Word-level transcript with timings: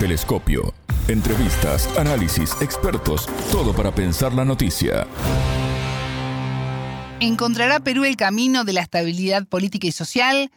Telescopio. 0.00 0.72
Entrevistas, 1.08 1.86
análisis, 1.98 2.56
expertos, 2.62 3.26
todo 3.52 3.74
para 3.74 3.94
pensar 3.94 4.32
la 4.32 4.46
noticia. 4.46 5.06
¿Encontrará 7.20 7.80
Perú 7.80 8.04
el 8.04 8.16
camino 8.16 8.64
de 8.64 8.72
la 8.72 8.80
estabilidad 8.80 9.46
política 9.46 9.88
y 9.88 9.92
social? 9.92 10.50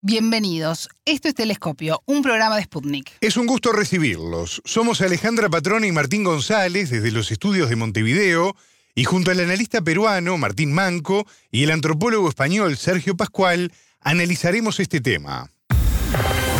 Bienvenidos. 0.00 0.88
Esto 1.04 1.28
es 1.28 1.34
Telescopio, 1.34 2.02
un 2.06 2.22
programa 2.22 2.56
de 2.56 2.62
Sputnik. 2.62 3.12
Es 3.20 3.36
un 3.36 3.46
gusto 3.46 3.70
recibirlos. 3.70 4.62
Somos 4.64 5.02
Alejandra 5.02 5.50
Patrona 5.50 5.86
y 5.86 5.92
Martín 5.92 6.24
González 6.24 6.88
desde 6.88 7.12
los 7.12 7.30
estudios 7.30 7.68
de 7.68 7.76
Montevideo 7.76 8.56
y 8.94 9.04
junto 9.04 9.30
al 9.30 9.40
analista 9.40 9.82
peruano 9.82 10.38
Martín 10.38 10.72
Manco 10.72 11.26
y 11.50 11.64
el 11.64 11.70
antropólogo 11.70 12.30
español 12.30 12.78
Sergio 12.78 13.14
Pascual 13.14 13.74
analizaremos 14.00 14.80
este 14.80 15.02
tema. 15.02 15.50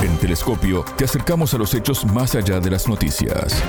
En 0.06 0.16
Telescopio 0.18 0.84
te 0.96 1.04
acercamos 1.04 1.52
a 1.52 1.58
los 1.58 1.74
hechos 1.74 2.04
más 2.04 2.36
allá 2.36 2.60
de 2.60 2.70
las 2.70 2.86
noticias. 2.86 3.60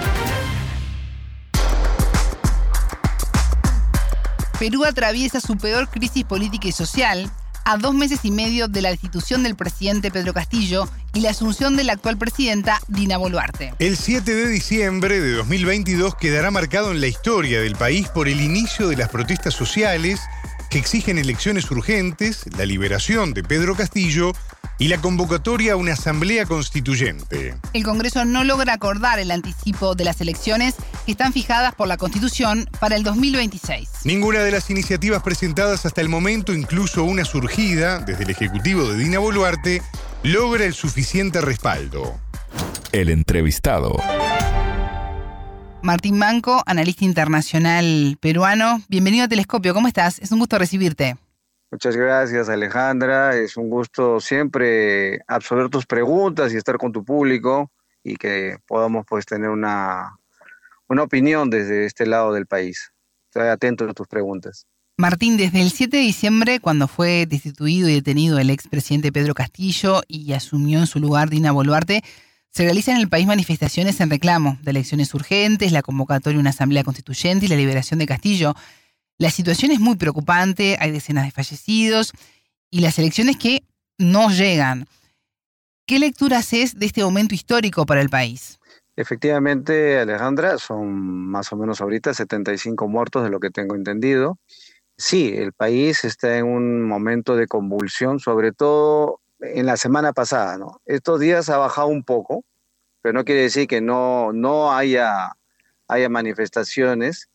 Perú 4.59 4.85
atraviesa 4.85 5.41
su 5.41 5.57
peor 5.57 5.89
crisis 5.89 6.25
política 6.25 6.67
y 6.67 6.71
social 6.71 7.31
a 7.65 7.77
dos 7.77 7.95
meses 7.95 8.19
y 8.21 8.29
medio 8.29 8.67
de 8.67 8.83
la 8.83 8.89
destitución 8.89 9.41
del 9.41 9.55
presidente 9.55 10.11
Pedro 10.11 10.35
Castillo 10.35 10.87
y 11.15 11.21
la 11.21 11.31
asunción 11.31 11.75
de 11.75 11.85
la 11.85 11.93
actual 11.93 12.19
presidenta 12.19 12.81
Dina 12.87 13.17
Boluarte. 13.17 13.73
El 13.79 13.97
7 13.97 14.35
de 14.35 14.47
diciembre 14.47 15.19
de 15.19 15.31
2022 15.31 16.13
quedará 16.13 16.51
marcado 16.51 16.91
en 16.91 17.01
la 17.01 17.07
historia 17.07 17.61
del 17.61 17.75
país 17.75 18.09
por 18.09 18.27
el 18.27 18.41
inicio 18.41 18.87
de 18.89 18.95
las 18.95 19.09
protestas 19.09 19.55
sociales 19.55 20.19
que 20.69 20.77
exigen 20.77 21.17
elecciones 21.17 21.71
urgentes, 21.71 22.45
la 22.57 22.65
liberación 22.65 23.33
de 23.33 23.43
Pedro 23.43 23.75
Castillo 23.75 24.33
y 24.79 24.87
la 24.87 24.99
convocatoria 24.99 25.73
a 25.73 25.75
una 25.75 25.93
asamblea 25.93 26.45
constituyente. 26.45 27.55
El 27.73 27.83
Congreso 27.83 28.25
no 28.25 28.43
logra 28.43 28.73
acordar 28.73 29.19
el 29.19 29.31
anticipo 29.31 29.95
de 29.95 30.05
las 30.05 30.21
elecciones 30.21 30.75
que 31.05 31.11
están 31.11 31.33
fijadas 31.33 31.73
por 31.75 31.87
la 31.87 31.97
Constitución 31.97 32.69
para 32.79 32.95
el 32.95 33.03
2026. 33.03 33.89
Ninguna 34.03 34.39
de 34.39 34.51
las 34.51 34.69
iniciativas 34.69 35.23
presentadas 35.23 35.85
hasta 35.85 36.01
el 36.01 36.09
momento, 36.09 36.53
incluso 36.53 37.03
una 37.03 37.25
surgida 37.25 37.99
desde 37.99 38.23
el 38.23 38.29
Ejecutivo 38.29 38.87
de 38.87 38.97
Dina 38.97 39.19
Boluarte, 39.19 39.81
logra 40.23 40.65
el 40.65 40.73
suficiente 40.73 41.41
respaldo. 41.41 42.19
El 42.91 43.09
entrevistado. 43.09 43.97
Martín 45.81 46.17
Manco, 46.17 46.63
analista 46.65 47.05
internacional 47.05 48.17
peruano. 48.19 48.81
Bienvenido 48.89 49.25
a 49.25 49.27
Telescopio, 49.27 49.73
¿cómo 49.73 49.87
estás? 49.87 50.19
Es 50.19 50.31
un 50.31 50.39
gusto 50.39 50.57
recibirte. 50.57 51.15
Muchas 51.69 51.97
gracias 51.97 52.47
Alejandra, 52.47 53.35
es 53.35 53.57
un 53.57 53.69
gusto 53.69 54.21
siempre 54.21 55.19
absorber 55.27 55.69
tus 55.69 55.85
preguntas 55.85 56.53
y 56.53 56.57
estar 56.57 56.77
con 56.77 56.93
tu 56.93 57.03
público 57.03 57.71
y 58.03 58.15
que 58.15 58.57
podamos 58.65 59.05
pues 59.05 59.25
tener 59.25 59.49
una, 59.49 60.17
una 60.87 61.03
opinión 61.03 61.49
desde 61.49 61.85
este 61.85 62.05
lado 62.05 62.31
del 62.31 62.45
país. 62.45 62.93
Estoy 63.25 63.49
atento 63.49 63.83
a 63.83 63.93
tus 63.93 64.07
preguntas. 64.07 64.65
Martín, 64.99 65.37
desde 65.37 65.61
el 65.61 65.69
7 65.69 65.95
de 65.97 66.03
diciembre, 66.03 66.59
cuando 66.59 66.87
fue 66.87 67.27
destituido 67.27 67.87
y 67.89 67.93
detenido 67.93 68.39
el 68.39 68.49
expresidente 68.49 69.11
Pedro 69.11 69.35
Castillo 69.35 70.01
y 70.07 70.33
asumió 70.33 70.79
en 70.79 70.87
su 70.87 70.99
lugar 70.99 71.29
Dina 71.29 71.51
Boluarte, 71.51 72.01
se 72.49 72.63
realizan 72.63 72.95
en 72.95 73.01
el 73.01 73.09
país 73.09 73.27
manifestaciones 73.27 73.99
en 73.99 74.09
reclamo 74.09 74.57
de 74.63 74.71
elecciones 74.71 75.13
urgentes, 75.13 75.71
la 75.71 75.83
convocatoria 75.83 76.37
de 76.37 76.41
una 76.41 76.49
asamblea 76.49 76.83
constituyente 76.83 77.45
y 77.45 77.49
la 77.49 77.55
liberación 77.55 77.99
de 77.99 78.07
Castillo. 78.07 78.55
La 79.19 79.31
situación 79.31 79.71
es 79.71 79.79
muy 79.79 79.95
preocupante, 79.95 80.77
hay 80.79 80.91
decenas 80.91 81.25
de 81.25 81.31
fallecidos 81.31 82.13
y 82.69 82.81
las 82.81 82.99
elecciones 82.99 83.37
que 83.37 83.63
no 83.97 84.29
llegan. 84.29 84.87
¿Qué 85.87 85.97
lectura 85.97 86.39
haces 86.39 86.77
de 86.77 86.85
este 86.85 87.03
momento 87.03 87.33
histórico 87.33 87.85
para 87.85 88.01
el 88.01 88.09
país? 88.09 88.59
Efectivamente, 88.95 89.99
Alejandra, 89.99 90.59
son 90.59 90.91
más 90.91 91.51
o 91.51 91.55
menos 91.55 91.81
ahorita 91.81 92.13
75 92.13 92.87
muertos 92.87 93.23
de 93.23 93.29
lo 93.29 93.39
que 93.39 93.49
tengo 93.49 93.75
entendido. 93.75 94.37
Sí, 94.97 95.33
el 95.35 95.53
país 95.53 96.03
está 96.03 96.37
en 96.37 96.45
un 96.45 96.83
momento 96.83 97.35
de 97.35 97.47
convulsión, 97.47 98.19
sobre 98.19 98.51
todo 98.51 99.21
en 99.39 99.65
la 99.65 99.77
semana 99.77 100.13
pasada. 100.13 100.57
Estos 100.85 101.19
días 101.19 101.49
ha 101.49 101.57
bajado 101.57 101.87
un 101.87 102.03
poco, 102.03 102.43
pero 103.01 103.13
no 103.13 103.25
quiere 103.25 103.41
decir 103.41 103.67
que 103.67 103.81
no, 103.81 104.31
no 104.33 104.73
haya, 104.75 105.37
haya 105.87 106.09
manifestaciones. 106.09 107.29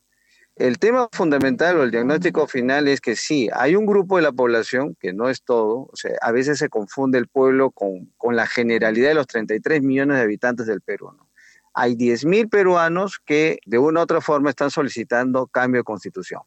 El 0.56 0.78
tema 0.78 1.08
fundamental 1.12 1.78
o 1.78 1.82
el 1.82 1.90
diagnóstico 1.90 2.46
final 2.46 2.86
es 2.86 3.00
que 3.00 3.16
sí, 3.16 3.48
hay 3.54 3.74
un 3.74 3.86
grupo 3.86 4.16
de 4.16 4.22
la 4.22 4.32
población, 4.32 4.94
que 5.00 5.14
no 5.14 5.30
es 5.30 5.42
todo, 5.42 5.88
o 5.90 5.96
sea, 5.96 6.12
a 6.20 6.30
veces 6.30 6.58
se 6.58 6.68
confunde 6.68 7.18
el 7.18 7.26
pueblo 7.26 7.70
con, 7.70 8.12
con 8.18 8.36
la 8.36 8.46
generalidad 8.46 9.08
de 9.08 9.14
los 9.14 9.26
33 9.26 9.82
millones 9.82 10.18
de 10.18 10.22
habitantes 10.22 10.66
del 10.66 10.82
Perú, 10.82 11.12
¿no? 11.16 11.30
Hay 11.74 11.96
10.000 11.96 12.50
peruanos 12.50 13.18
que 13.24 13.58
de 13.64 13.78
una 13.78 14.00
u 14.00 14.02
otra 14.02 14.20
forma 14.20 14.50
están 14.50 14.70
solicitando 14.70 15.46
cambio 15.46 15.80
de 15.80 15.84
constitución. 15.84 16.42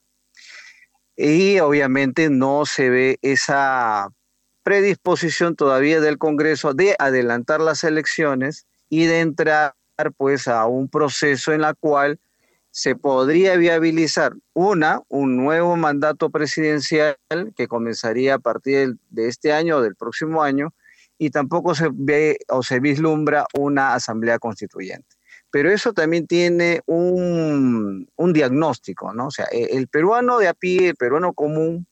Y 1.16 1.60
obviamente 1.60 2.30
no 2.30 2.66
se 2.66 2.92
ve 2.92 3.18
esa 3.24 4.10
predisposición 4.62 5.56
todavía 5.56 6.00
del 6.00 6.20
Congreso 6.20 6.74
de 6.74 6.96
adelantar 7.00 7.60
las 7.60 7.84
elecciones 7.84 8.68
y 8.88 9.06
de 9.06 9.22
entrar 9.22 9.74
pues 10.18 10.48
a 10.48 10.66
un 10.66 10.90
proceso 10.90 11.54
en 11.54 11.62
la 11.62 11.74
cual 11.74 12.20
se 12.76 12.94
podría 12.94 13.56
viabilizar 13.56 14.34
una, 14.54 15.02
un 15.08 15.38
nuevo 15.38 15.78
mandato 15.78 16.30
presidencial 16.30 17.16
que 17.56 17.70
comenzaría 17.70 18.34
a 18.34 18.40
partir 18.40 18.98
de 19.12 19.30
este 19.30 19.54
año 19.54 19.78
o 19.78 19.82
del 19.82 19.96
próximo 19.96 20.44
año 20.44 20.74
y 21.18 21.30
tampoco 21.30 21.74
se 21.74 21.88
ve 21.94 22.38
o 22.50 22.64
se 22.64 22.82
vislumbra 22.82 23.46
una 23.58 23.94
asamblea 23.94 24.40
constituyente. 24.40 25.08
Pero 25.52 25.72
eso 25.72 25.94
también 25.94 26.28
tiene 26.28 26.82
un, 26.86 28.10
un 28.14 28.34
diagnóstico, 28.34 29.14
¿no? 29.14 29.28
O 29.28 29.32
sea, 29.32 29.46
e, 29.54 29.78
el 29.78 29.88
peruano 29.88 30.38
de 30.38 30.50
a 30.50 30.54
pie, 30.54 30.90
el 30.90 30.96
peruano 30.98 31.32
común, 31.32 31.88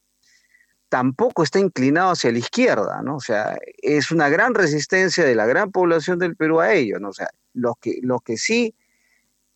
tampoco 0.90 1.44
está 1.44 1.60
inclinado 1.60 2.12
hacia 2.12 2.34
la 2.34 2.40
izquierda, 2.40 3.02
¿no? 3.02 3.16
O 3.16 3.22
sea, 3.22 3.58
es 3.78 4.12
una 4.12 4.28
gran 4.28 4.54
resistencia 4.54 5.24
de 5.24 5.34
la 5.34 5.46
gran 5.46 5.72
población 5.72 6.20
del 6.20 6.36
Perú 6.36 6.60
a 6.60 6.74
ello, 6.74 7.00
¿no? 7.00 7.08
O 7.08 7.14
sea, 7.14 7.30
los 7.54 7.76
que, 7.80 8.00
los 8.02 8.22
que 8.22 8.36
sí 8.36 8.76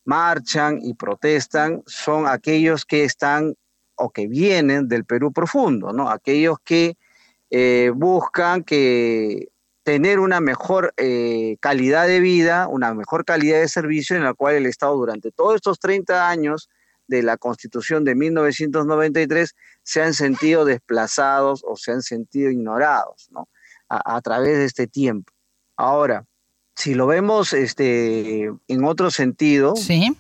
marchan 0.07 0.79
y 0.81 0.93
protestan 0.93 1.83
son 1.85 2.27
aquellos 2.27 2.85
que 2.85 3.03
están 3.03 3.55
o 3.95 4.09
que 4.09 4.27
vienen 4.27 4.87
del 4.87 5.03
Perú 5.03 5.33
profundo, 5.33 5.91
¿no? 5.91 6.09
Aquellos 6.09 6.57
que 6.63 6.95
eh, 7.49 7.91
buscan 7.93 8.63
que 8.63 9.49
tener 9.83 10.19
una 10.19 10.39
mejor 10.39 10.93
eh, 10.95 11.57
calidad 11.59 12.07
de 12.07 12.21
vida, 12.21 12.67
una 12.69 12.93
mejor 12.93 13.25
calidad 13.25 13.59
de 13.59 13.67
servicio 13.67 14.15
en 14.15 14.23
la 14.23 14.33
cual 14.33 14.55
el 14.55 14.65
Estado 14.65 14.95
durante 14.95 15.31
todos 15.31 15.55
estos 15.55 15.77
30 15.79 16.29
años 16.29 16.69
de 17.07 17.21
la 17.21 17.35
Constitución 17.35 18.05
de 18.05 18.15
1993 18.15 19.55
se 19.83 20.01
han 20.01 20.13
sentido 20.13 20.63
desplazados 20.63 21.63
o 21.67 21.75
se 21.75 21.91
han 21.91 22.01
sentido 22.01 22.49
ignorados 22.49 23.27
¿no? 23.31 23.49
a, 23.89 24.15
a, 24.15 24.21
través 24.21 24.57
de 24.57 24.65
este 24.65 24.87
tiempo. 24.87 25.33
Ahora, 25.75 26.25
si 26.77 26.93
lo 26.93 27.07
vemos 27.07 27.53
este, 27.53 28.51
en 28.67 28.83
otro 28.83 29.09
sentido, 29.09 29.75
¿Sí? 29.75 30.15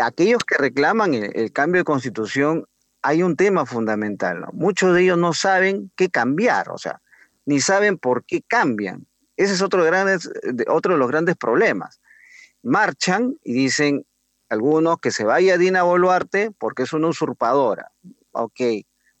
aquellos 0.00 0.44
que 0.44 0.56
reclaman 0.56 1.14
el, 1.14 1.32
el, 1.34 1.52
cambio 1.52 1.80
de 1.80 1.84
Constitución, 1.84 2.64
hay 3.02 3.24
un 3.24 3.34
tema 3.34 3.66
fundamental. 3.66 4.40
¿no? 4.40 4.48
Muchos 4.52 4.94
de 4.94 5.02
ellos 5.02 5.18
no 5.18 5.32
saben 5.32 5.90
qué 5.96 6.08
cambiar, 6.08 6.70
o 6.70 6.78
sea, 6.78 7.02
ni 7.44 7.60
saben 7.60 7.98
por 7.98 8.24
qué 8.24 8.40
cambian. 8.40 9.04
Ese 9.36 9.54
es 9.54 9.62
otro, 9.62 9.82
grandes, 9.82 10.30
otro 10.68 10.92
de 10.92 10.98
los 10.98 11.08
grandes 11.08 11.34
problemas. 11.34 12.00
Marchan 12.62 13.36
y 13.42 13.52
dicen, 13.54 14.06
algunos 14.48 14.98
que 15.00 15.10
se 15.10 15.24
vaya 15.24 15.58
Dina 15.58 15.82
Boluarte 15.82 16.52
porque 16.56 16.84
es 16.84 16.92
una 16.92 17.08
usurpadora. 17.08 17.90
Ok, 18.30 18.60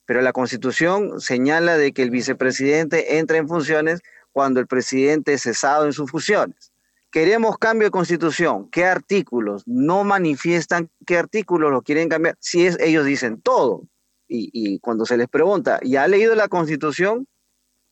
pero 0.04 0.22
la 0.22 0.32
constitución 0.32 1.20
señala 1.20 1.76
de 1.76 1.92
que 1.92 2.02
el 2.02 2.10
vicepresidente 2.10 3.18
entra 3.18 3.38
en 3.38 3.48
funciones 3.48 4.02
cuando 4.30 4.60
el 4.60 4.68
presidente 4.68 5.32
es 5.32 5.42
cesado 5.42 5.86
en 5.86 5.92
sus 5.92 6.08
funciones. 6.08 6.72
Queremos 7.16 7.56
cambio 7.56 7.86
de 7.86 7.92
constitución. 7.92 8.68
¿Qué 8.68 8.84
artículos? 8.84 9.62
No 9.64 10.04
manifiestan 10.04 10.90
qué 11.06 11.16
artículos 11.16 11.70
lo 11.70 11.80
quieren 11.80 12.10
cambiar. 12.10 12.36
Si 12.40 12.66
ellos 12.66 13.06
dicen 13.06 13.40
todo. 13.40 13.84
Y, 14.28 14.50
y 14.52 14.80
cuando 14.80 15.06
se 15.06 15.16
les 15.16 15.26
pregunta, 15.26 15.80
¿ya 15.82 16.02
ha 16.02 16.08
leído 16.08 16.34
la 16.34 16.48
constitución? 16.48 17.26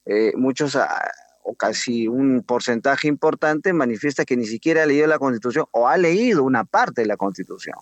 Eh, 0.04 0.34
muchos 0.37 0.76
ah, 0.76 1.10
o 1.43 1.54
casi 1.54 2.06
un 2.06 2.43
porcentaje 2.43 3.08
importante 3.08 3.72
manifiesta 3.72 4.26
que 4.26 4.37
ni 4.37 4.44
siquiera 4.44 4.82
ha 4.82 4.87
leído 4.87 5.06
la 5.06 5.19
Constitución 5.19 5.64
o 5.70 5.88
ha 5.88 5.96
leído 5.96 6.44
una 6.44 6.64
parte 6.64 7.00
de 7.00 7.06
la 7.06 7.16
Constitución. 7.16 7.78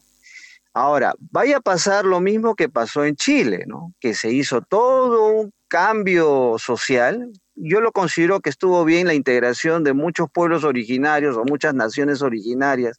Ahora, 0.72 1.12
vaya 1.18 1.56
a 1.56 1.60
pasar 1.60 2.04
lo 2.04 2.20
mismo 2.20 2.54
que 2.54 2.68
pasó 2.68 3.04
en 3.04 3.16
Chile, 3.16 3.64
¿no? 3.66 3.92
Que 3.98 4.14
se 4.14 4.30
hizo 4.30 4.60
todo 4.60 5.32
un 5.32 5.52
cambio 5.66 6.54
social. 6.60 7.32
Yo 7.54 7.80
lo 7.80 7.92
considero 7.92 8.40
que 8.40 8.50
estuvo 8.50 8.84
bien 8.84 9.06
la 9.06 9.14
integración 9.14 9.84
de 9.84 9.92
muchos 9.92 10.30
pueblos 10.30 10.64
originarios 10.64 11.36
o 11.36 11.44
muchas 11.44 11.74
naciones 11.74 12.22
originarias 12.22 12.98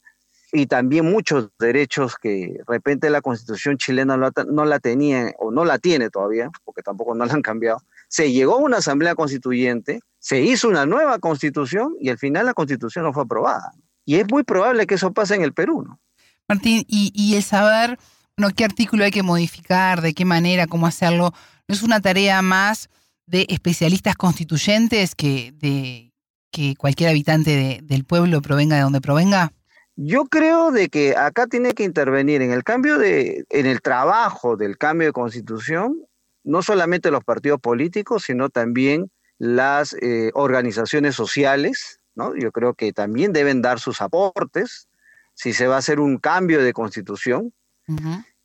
y 0.52 0.66
también 0.66 1.10
muchos 1.10 1.50
derechos 1.58 2.16
que 2.16 2.28
de 2.28 2.64
repente 2.68 3.10
la 3.10 3.20
constitución 3.20 3.76
chilena 3.76 4.16
no 4.16 4.64
la, 4.64 4.78
tenía 4.78 5.32
o 5.38 5.50
no 5.50 5.64
la 5.64 5.80
tiene 5.80 6.10
todavía, 6.10 6.50
porque 6.62 6.82
tampoco 6.82 7.14
no 7.16 7.24
la 7.24 7.32
han 7.32 7.42
cambiado. 7.42 7.82
Se 8.08 8.30
llegó 8.30 8.54
a 8.54 8.58
una 8.58 8.76
asamblea 8.76 9.16
constituyente, 9.16 10.00
se 10.20 10.40
hizo 10.42 10.68
una 10.68 10.86
nueva 10.86 11.18
constitución 11.18 11.96
y 12.00 12.10
al 12.10 12.18
final 12.18 12.46
la 12.46 12.54
constitución 12.54 13.04
no 13.04 13.12
fue 13.12 13.24
aprobada. 13.24 13.72
Y 14.04 14.16
es 14.16 14.30
muy 14.30 14.44
probable 14.44 14.86
que 14.86 14.94
eso 14.94 15.12
pase 15.12 15.34
en 15.34 15.42
el 15.42 15.52
Perú, 15.52 15.82
¿no? 15.82 15.98
Martín, 16.46 16.84
y, 16.86 17.10
y 17.14 17.34
el 17.34 17.42
saber, 17.42 17.98
bueno, 18.36 18.54
qué 18.54 18.64
artículo 18.64 19.02
hay 19.02 19.10
que 19.10 19.22
modificar, 19.24 20.02
de 20.02 20.14
qué 20.14 20.24
manera, 20.24 20.68
cómo 20.68 20.86
hacerlo, 20.86 21.32
¿no 21.66 21.74
es 21.74 21.82
una 21.82 22.00
tarea 22.00 22.42
más 22.42 22.90
de 23.26 23.46
especialistas 23.48 24.16
constituyentes 24.16 25.14
que 25.14 25.52
de 25.52 26.12
que 26.50 26.76
cualquier 26.76 27.10
habitante 27.10 27.80
del 27.82 28.04
pueblo 28.04 28.40
provenga 28.40 28.76
de 28.76 28.82
donde 28.82 29.00
provenga? 29.00 29.52
Yo 29.96 30.24
creo 30.26 30.70
de 30.70 30.88
que 30.88 31.16
acá 31.16 31.46
tiene 31.48 31.72
que 31.72 31.82
intervenir 31.84 32.42
en 32.42 32.52
el 32.52 32.62
cambio 32.62 32.96
de, 32.96 33.44
en 33.50 33.66
el 33.66 33.82
trabajo 33.82 34.56
del 34.56 34.78
cambio 34.78 35.08
de 35.08 35.12
constitución, 35.12 36.00
no 36.44 36.62
solamente 36.62 37.10
los 37.10 37.24
partidos 37.24 37.60
políticos, 37.60 38.24
sino 38.24 38.50
también 38.50 39.10
las 39.38 39.94
eh, 40.00 40.30
organizaciones 40.34 41.16
sociales, 41.16 42.00
¿no? 42.14 42.36
Yo 42.36 42.52
creo 42.52 42.74
que 42.74 42.92
también 42.92 43.32
deben 43.32 43.62
dar 43.62 43.80
sus 43.80 44.00
aportes 44.00 44.88
si 45.34 45.52
se 45.52 45.66
va 45.66 45.76
a 45.76 45.78
hacer 45.78 45.98
un 45.98 46.18
cambio 46.18 46.62
de 46.62 46.72
constitución. 46.72 47.52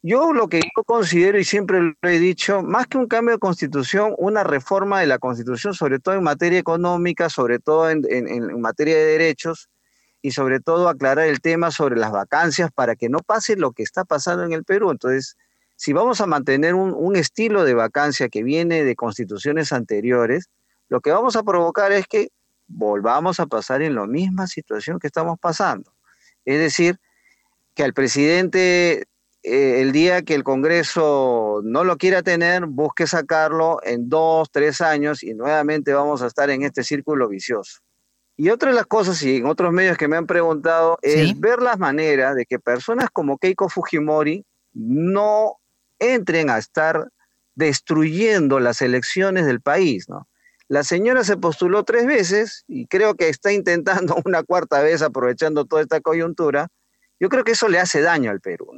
Yo 0.01 0.31
lo 0.31 0.47
que 0.47 0.61
yo 0.61 0.83
considero, 0.85 1.37
y 1.39 1.43
siempre 1.43 1.81
lo 1.81 2.09
he 2.09 2.19
dicho, 2.19 2.61
más 2.61 2.87
que 2.87 2.97
un 2.97 3.07
cambio 3.07 3.33
de 3.33 3.39
constitución, 3.39 4.15
una 4.17 4.45
reforma 4.45 5.01
de 5.01 5.07
la 5.07 5.19
constitución, 5.19 5.73
sobre 5.73 5.99
todo 5.99 6.15
en 6.15 6.23
materia 6.23 6.57
económica, 6.57 7.29
sobre 7.29 7.59
todo 7.59 7.89
en, 7.89 8.61
materia 8.61 8.95
de 8.95 9.03
derechos, 9.03 9.69
y 10.21 10.31
sobre 10.31 10.61
todo 10.61 10.87
aclarar 10.87 11.27
el 11.27 11.41
tema 11.41 11.71
sobre 11.71 11.97
las 11.97 12.11
vacancias 12.11 12.71
para 12.71 12.95
que 12.95 13.09
no 13.09 13.19
pase 13.19 13.57
lo 13.57 13.71
que 13.71 13.83
está 13.83 14.05
pasando 14.05 14.43
en 14.43 14.53
el 14.53 14.63
Perú. 14.63 14.91
Entonces, 14.91 15.37
si 15.75 15.91
vamos 15.91 16.21
a 16.21 16.25
mantener 16.25 16.75
un, 16.75 16.93
un 16.93 17.15
estilo 17.15 17.63
de 17.65 17.73
vacancia 17.73 18.29
que 18.29 18.43
viene 18.43 18.83
de 18.85 18.95
constituciones 18.95 19.73
anteriores, 19.73 20.49
lo 20.87 21.01
que 21.01 21.11
vamos 21.11 21.35
a 21.35 21.43
provocar 21.43 21.91
es 21.91 22.07
que 22.07 22.29
volvamos 22.67 23.39
a 23.39 23.47
pasar 23.47 23.81
en 23.81 23.95
la 23.95 24.07
misma 24.07 24.47
situación 24.47 24.99
que 24.99 25.07
estamos 25.07 25.37
pasando. 25.39 25.93
Es 26.45 26.59
decir, 26.59 26.99
que 27.75 27.83
al 27.83 27.93
presidente 27.93 29.07
eh, 29.44 29.81
el 29.81 29.91
día 29.91 30.21
que 30.21 30.36
el 30.36 30.44
Congreso 30.44 31.62
no 31.63 31.83
lo 31.83 31.97
quiera 31.97 32.21
tener, 32.24 32.65
busque 32.65 33.07
sacarlo 33.07 33.80
en 33.83 34.09
dos, 34.09 34.50
tres 34.51 34.81
años 34.81 35.24
y 35.24 35.33
nuevamente 35.33 35.94
vamos 35.94 36.21
a 36.21 36.27
estar 36.27 36.50
en 36.50 36.63
este 36.63 36.83
círculo 36.83 37.27
vicioso. 37.30 37.80
Y 38.36 38.50
otra 38.50 38.69
de 38.69 38.75
las 38.75 38.86
cosas, 38.86 39.21
y 39.24 39.38
en 39.38 39.45
otros 39.45 39.74
medios 39.74 39.97
que 39.97 40.07
me 40.07 40.15
han 40.15 40.25
preguntado, 40.25 40.97
es 41.01 41.38
ver 41.39 41.62
las 41.62 41.77
maneras 41.77 42.36
de 42.36 42.45
que 42.45 42.57
personas 42.57 43.09
como 43.12 43.38
Keiko 43.38 43.68
Fujimori 43.68 44.45
no 44.74 45.57
entren 46.00 46.50
a 46.50 46.57
estar 46.57 47.09
destruyendo 47.56 48.62
las 48.62 48.81
elecciones 48.81 49.45
del 49.45 49.59
país, 49.59 50.07
¿no? 50.07 50.30
La 50.69 50.83
señora 50.83 51.24
se 51.24 51.35
postuló 51.35 51.83
tres 51.83 52.06
veces 52.06 52.63
y 52.68 52.85
creo 52.85 53.15
que 53.15 53.27
está 53.27 53.51
intentando 53.51 54.15
una 54.25 54.44
cuarta 54.44 54.81
vez 54.81 55.01
aprovechando 55.01 55.65
toda 55.65 55.81
esta 55.81 56.00
coyuntura. 56.00 56.68
Yo 57.19 57.27
creo 57.27 57.44
que 57.44 57.51
eso 57.51 57.68
le 57.68 57.80
hace 57.80 58.01
daño 58.01 58.31
al 58.31 58.39
Perú. 58.39 58.69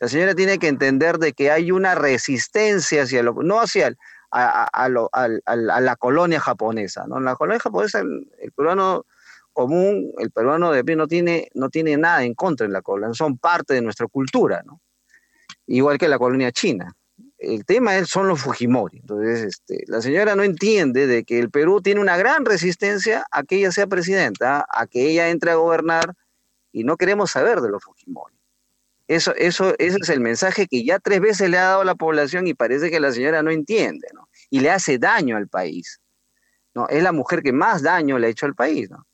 La 0.00 0.08
señora 0.08 0.34
tiene 0.34 0.58
que 0.58 0.68
entender 0.68 1.18
de 1.18 1.32
que 1.32 1.50
hay 1.50 1.72
una 1.72 1.94
resistencia 1.94 3.02
hacia 3.02 3.22
lo, 3.22 3.34
no 3.42 3.60
hacia 3.60 3.96
a, 4.30 4.88
la 4.88 5.96
colonia 5.96 6.40
japonesa, 6.40 7.06
¿no? 7.06 7.18
La 7.20 7.34
colonia 7.34 7.60
japonesa 7.60 8.00
el, 8.00 8.52
peruano 8.54 9.06
común, 9.52 10.12
el 10.18 10.30
peruano 10.30 10.70
de 10.70 10.84
pie 10.84 10.94
no 10.94 11.08
tiene, 11.08 11.48
no 11.54 11.68
tiene 11.68 11.96
nada 11.96 12.22
en 12.22 12.34
contra 12.34 12.66
de 12.66 12.72
la 12.72 12.82
colonia, 12.82 13.14
son 13.14 13.38
parte 13.38 13.74
de 13.74 13.82
nuestra 13.82 14.06
cultura, 14.06 14.62
¿no? 14.64 14.80
Igual 15.66 15.98
que 15.98 16.08
la 16.08 16.18
colonia 16.18 16.52
china. 16.52 16.94
El 17.38 17.64
tema 17.64 17.96
es, 17.96 18.08
son 18.08 18.26
los 18.26 18.40
Fujimori. 18.40 18.98
Entonces, 18.98 19.42
este, 19.42 19.84
la 19.86 20.00
señora 20.00 20.34
no 20.34 20.42
entiende 20.42 21.06
de 21.06 21.24
que 21.24 21.38
el 21.38 21.50
Perú 21.50 21.80
tiene 21.80 22.00
una 22.00 22.16
gran 22.16 22.44
resistencia 22.44 23.26
a 23.30 23.42
que 23.42 23.56
ella 23.56 23.70
sea 23.70 23.86
presidenta, 23.86 24.66
a 24.68 24.86
que 24.86 25.08
ella 25.08 25.28
entre 25.28 25.52
a 25.52 25.56
gobernar, 25.56 26.14
y 26.72 26.84
no 26.84 26.96
queremos 26.96 27.30
saber 27.30 27.60
de 27.60 27.68
los 27.68 27.82
Fujimori. 27.82 28.37
Eso, 29.08 29.34
eso, 29.36 29.74
ese 29.78 29.96
es 30.02 30.08
el 30.10 30.20
mensaje 30.20 30.66
que 30.66 30.84
ya 30.84 30.98
tres 30.98 31.20
veces 31.20 31.48
le 31.48 31.56
ha 31.56 31.62
dado 31.62 31.80
a 31.80 31.84
la 31.86 31.94
población 31.94 32.46
y 32.46 32.52
parece 32.52 32.90
que 32.90 33.00
la 33.00 33.10
señora 33.10 33.42
no 33.42 33.50
entiende, 33.50 34.06
¿no? 34.14 34.28
Y 34.50 34.60
le 34.60 34.70
hace 34.70 34.98
daño 34.98 35.38
al 35.38 35.48
país. 35.48 36.00
¿no? 36.74 36.86
Es 36.88 37.02
la 37.02 37.12
mujer 37.12 37.42
que 37.42 37.52
más 37.52 37.82
daño 37.82 38.18
le 38.18 38.26
ha 38.26 38.30
hecho 38.30 38.44
al 38.44 38.54
país, 38.54 38.90
¿no? 38.90 39.06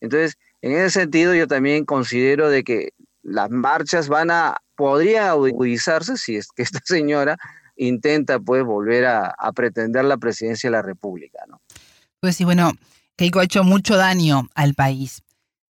Entonces, 0.00 0.36
en 0.62 0.72
ese 0.72 1.00
sentido, 1.00 1.34
yo 1.34 1.46
también 1.46 1.84
considero 1.84 2.48
de 2.48 2.64
que 2.64 2.94
las 3.22 3.50
marchas 3.50 4.08
van 4.08 4.30
a, 4.30 4.56
podrían 4.74 5.26
agudizarse 5.28 6.16
si 6.16 6.36
es 6.36 6.48
que 6.48 6.62
esta 6.62 6.80
señora 6.84 7.36
intenta, 7.76 8.40
pues, 8.40 8.64
volver 8.64 9.04
a, 9.04 9.34
pretender 9.54 10.06
la 10.06 10.16
presidencia 10.16 10.70
de 10.70 10.76
la 10.76 10.82
República, 10.82 11.40
¿no? 11.46 11.60
Pues 12.20 12.36
sí, 12.36 12.44
bueno, 12.44 12.72
Keiko 13.16 13.40
ha 13.40 13.44
hecho 13.44 13.64
mucho 13.64 13.96
daño 13.96 14.48
al 14.54 14.74
país. 14.74 15.22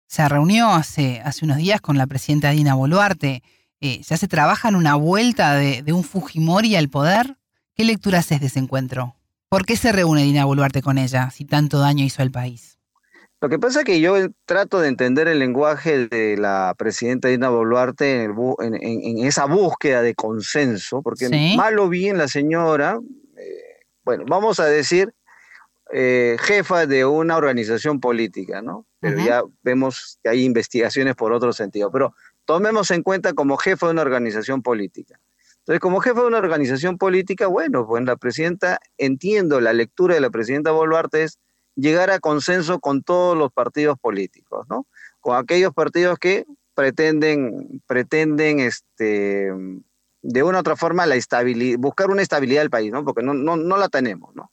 Se 0.06 0.28
reunió 0.28 0.70
hace, 0.70 1.20
hace 1.24 1.44
unos 1.44 1.56
días 1.56 1.80
con 1.80 1.98
la 1.98 2.06
presidenta 2.06 2.50
Dina 2.50 2.74
Boluarte 2.74 3.42
eh, 3.80 4.00
¿ya 4.02 4.16
se 4.16 4.28
trabaja 4.28 4.68
en 4.68 4.76
una 4.76 4.94
vuelta 4.94 5.54
de, 5.54 5.92
un 5.92 6.04
Fujimori 6.04 6.76
al 6.76 6.88
poder? 6.88 7.36
¿Qué 7.74 7.84
lectura 7.84 8.20
haces 8.20 8.40
de 8.40 8.46
ese 8.46 8.58
encuentro? 8.58 9.16
¿Por 9.48 9.66
qué 9.66 9.76
se 9.76 9.92
reúne 9.92 10.22
Dina 10.22 10.44
Boluarte 10.44 10.82
con 10.82 10.98
ella 10.98 11.30
si 11.30 11.44
tanto 11.44 11.78
daño 11.78 12.04
hizo 12.04 12.22
al 12.22 12.30
país? 12.30 12.78
Lo 13.40 13.50
que 13.50 13.58
pasa 13.58 13.80
es 13.80 13.84
que 13.84 14.00
yo 14.00 14.14
trato 14.46 14.80
de 14.80 14.88
entender 14.88 15.28
el 15.28 15.38
lenguaje 15.38 16.08
de 16.08 16.38
la 16.38 16.74
presidenta 16.76 17.28
Dina 17.28 17.50
Boluarte 17.50 18.24
en, 18.24 19.24
esa 19.24 19.44
búsqueda 19.44 20.00
de 20.00 20.14
consenso, 20.14 21.02
porque 21.02 21.28
malo 21.54 21.88
bien 21.88 22.16
la 22.16 22.28
señora, 22.28 22.98
eh, 23.36 23.84
bueno, 24.04 24.24
vamos 24.26 24.58
a 24.58 24.64
decir, 24.64 25.12
eh, 25.92 26.36
jefa 26.40 26.86
de 26.86 27.04
una 27.04 27.36
organización 27.36 28.00
política, 28.00 28.60
¿no? 28.60 28.86
Pero 29.00 29.24
ya 29.24 29.42
vemos 29.62 30.18
que 30.22 30.30
hay 30.30 30.44
investigaciones 30.44 31.14
por 31.14 31.32
otro 31.32 31.52
sentido. 31.52 31.92
Pero 31.92 32.14
tomemos 32.44 32.90
en 32.90 33.02
cuenta 33.02 33.34
como 33.34 33.56
jefa 33.56 33.86
de 33.86 33.92
una 33.92 34.02
organización 34.02 34.62
política. 34.62 35.20
Entonces, 35.58 35.80
como 35.80 36.00
jefa 36.00 36.20
de 36.20 36.26
una 36.26 36.38
organización 36.38 36.98
política, 36.98 37.46
bueno, 37.46 37.86
pues 37.86 38.04
la 38.04 38.16
presidenta, 38.16 38.80
entiendo 38.98 39.60
la 39.60 39.72
lectura 39.72 40.14
de 40.14 40.20
la 40.20 40.30
presidenta 40.30 40.72
Boluarte 40.72 41.24
es 41.24 41.38
llegar 41.76 42.10
a 42.10 42.20
consenso 42.20 42.80
con 42.80 43.02
todos 43.02 43.36
los 43.36 43.52
partidos 43.52 43.98
políticos, 43.98 44.66
¿no? 44.68 44.86
Con 45.20 45.36
aquellos 45.36 45.72
partidos 45.72 46.18
que 46.18 46.46
pretenden, 46.74 47.82
pretenden 47.86 48.60
este, 48.60 49.52
de 50.22 50.42
una 50.42 50.58
u 50.58 50.60
otra 50.60 50.76
forma 50.76 51.06
la 51.06 51.16
estabilidad, 51.16 51.78
buscar 51.78 52.10
una 52.10 52.22
estabilidad 52.22 52.62
del 52.62 52.70
país, 52.70 52.92
¿no? 52.92 53.04
Porque 53.04 53.22
no, 53.22 53.34
no, 53.34 53.56
no 53.56 53.76
la 53.76 53.88
tenemos, 53.88 54.34
¿no? 54.34 54.50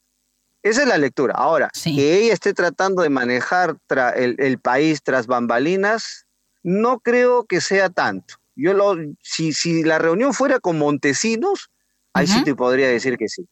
Esa 0.63 0.83
es 0.83 0.87
la 0.87 0.97
lectura. 0.97 1.33
Ahora, 1.35 1.69
que 1.83 2.17
ella 2.19 2.33
esté 2.33 2.53
tratando 2.53 3.03
de 3.03 3.09
manejar 3.09 3.77
el, 4.15 4.35
el, 4.39 4.59
país 4.59 5.03
tras 5.03 5.27
bambalinas, 5.27 6.25
no 6.63 6.99
creo 6.99 7.45
que 7.45 7.59
sea 7.59 7.89
tanto. 7.89 8.35
Yo 8.55 8.73
lo, 8.73 8.95
si, 9.21 9.51
si 9.51 9.83
la 9.83 9.99
reunión 9.99 10.33
fuera 10.33 10.59
con 10.59 10.79
Montesinos, 10.79 11.69
ahí 12.13 12.27
sí 12.27 12.43
te 12.43 12.55
podría 12.55 12.87
decir 12.87 13.17
que 13.17 13.27
sí. 13.27 13.47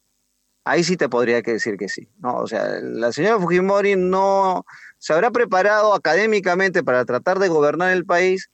Ahí 0.63 0.83
sí 0.83 0.95
te 0.95 1.09
podría 1.09 1.41
decir 1.41 1.75
que 1.75 1.89
sí. 1.89 2.07
No, 2.19 2.35
o 2.35 2.47
sea, 2.47 2.79
la 2.81 3.11
señora 3.11 3.39
Fujimori 3.39 3.95
no 3.97 4.63
se 4.99 5.11
habrá 5.11 5.31
preparado 5.31 5.93
académicamente 5.93 6.83
para 6.83 7.03
tratar 7.03 7.39
de 7.39 7.49
gobernar 7.49 7.91
el 7.91 8.05
país, 8.05 8.49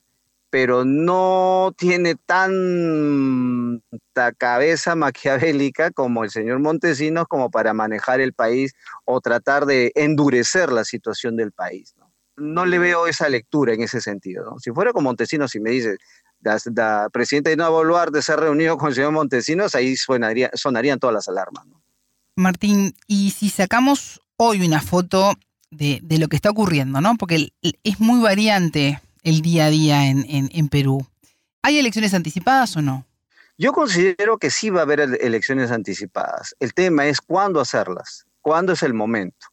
pero 0.60 0.86
no 0.86 1.72
tiene 1.78 2.16
tanta 2.16 3.80
cabeza 4.40 4.96
maquiavélica 4.96 5.92
como 5.92 6.24
el 6.24 6.32
señor 6.32 6.58
Montesinos 6.58 7.28
como 7.28 7.52
para 7.52 7.76
manejar 7.76 8.22
el 8.22 8.34
país 8.34 8.74
o 9.06 9.22
tratar 9.22 9.68
de 9.68 9.92
endurecer 9.94 10.72
la 10.72 10.84
situación 10.84 11.36
del 11.36 11.52
país 11.52 11.94
no 12.38 12.66
le 12.66 12.80
veo 12.80 13.06
esa 13.06 13.30
lectura 13.30 13.74
en 13.74 13.82
ese 13.82 14.02
sentido. 14.02 14.58
Si 14.60 14.72
fuera 14.72 14.94
con 14.94 15.04
Montesinos, 15.04 15.52
si 15.52 15.60
me 15.60 15.72
dice, 15.72 15.98
la, 16.42 17.10
presidenta 17.12 17.52
de 17.52 17.56
Nuevo 17.56 17.84
de 18.12 18.22
se 18.24 18.32
ha 18.32 18.36
reunido 18.36 18.78
con 18.78 18.90
el 18.90 18.96
señor 18.96 19.12
Montesinos, 19.12 19.76
ahí 19.76 19.96
sonarían 19.96 21.00
todas 21.00 21.14
las 21.14 21.28
alarmas. 21.28 21.66
Martín, 22.36 22.96
y 23.08 23.32
si 23.32 23.50
sacamos 23.50 24.22
hoy 24.38 24.66
una 24.66 24.82
foto 24.82 25.34
de, 25.72 26.00
lo 26.20 26.28
que 26.28 26.36
está 26.36 26.50
ocurriendo, 26.50 27.02
¿no? 27.02 27.16
Porque 27.16 27.54
es 27.62 28.00
muy 28.00 28.22
variante 28.22 29.02
el 29.28 29.42
día 29.42 29.66
a 29.66 29.70
día 29.70 30.08
en, 30.08 30.26
en 30.28 30.70
Perú. 30.70 31.06
¿Hay 31.62 31.78
elecciones 31.78 32.14
anticipadas 32.14 32.78
o 32.78 32.82
no? 32.82 33.06
Yo 33.58 33.74
considero 33.74 34.38
que 34.38 34.52
sí 34.52 34.70
va 34.70 34.82
a 34.82 34.84
haber 34.84 35.00
elecciones 35.00 35.72
anticipadas. 35.72 36.56
El 36.60 36.74
tema 36.74 37.08
es 37.08 37.20
cuándo 37.20 37.60
hacerlas, 37.60 38.26
cuándo 38.42 38.74
es 38.74 38.84
el 38.84 38.94
momento. 38.94 39.48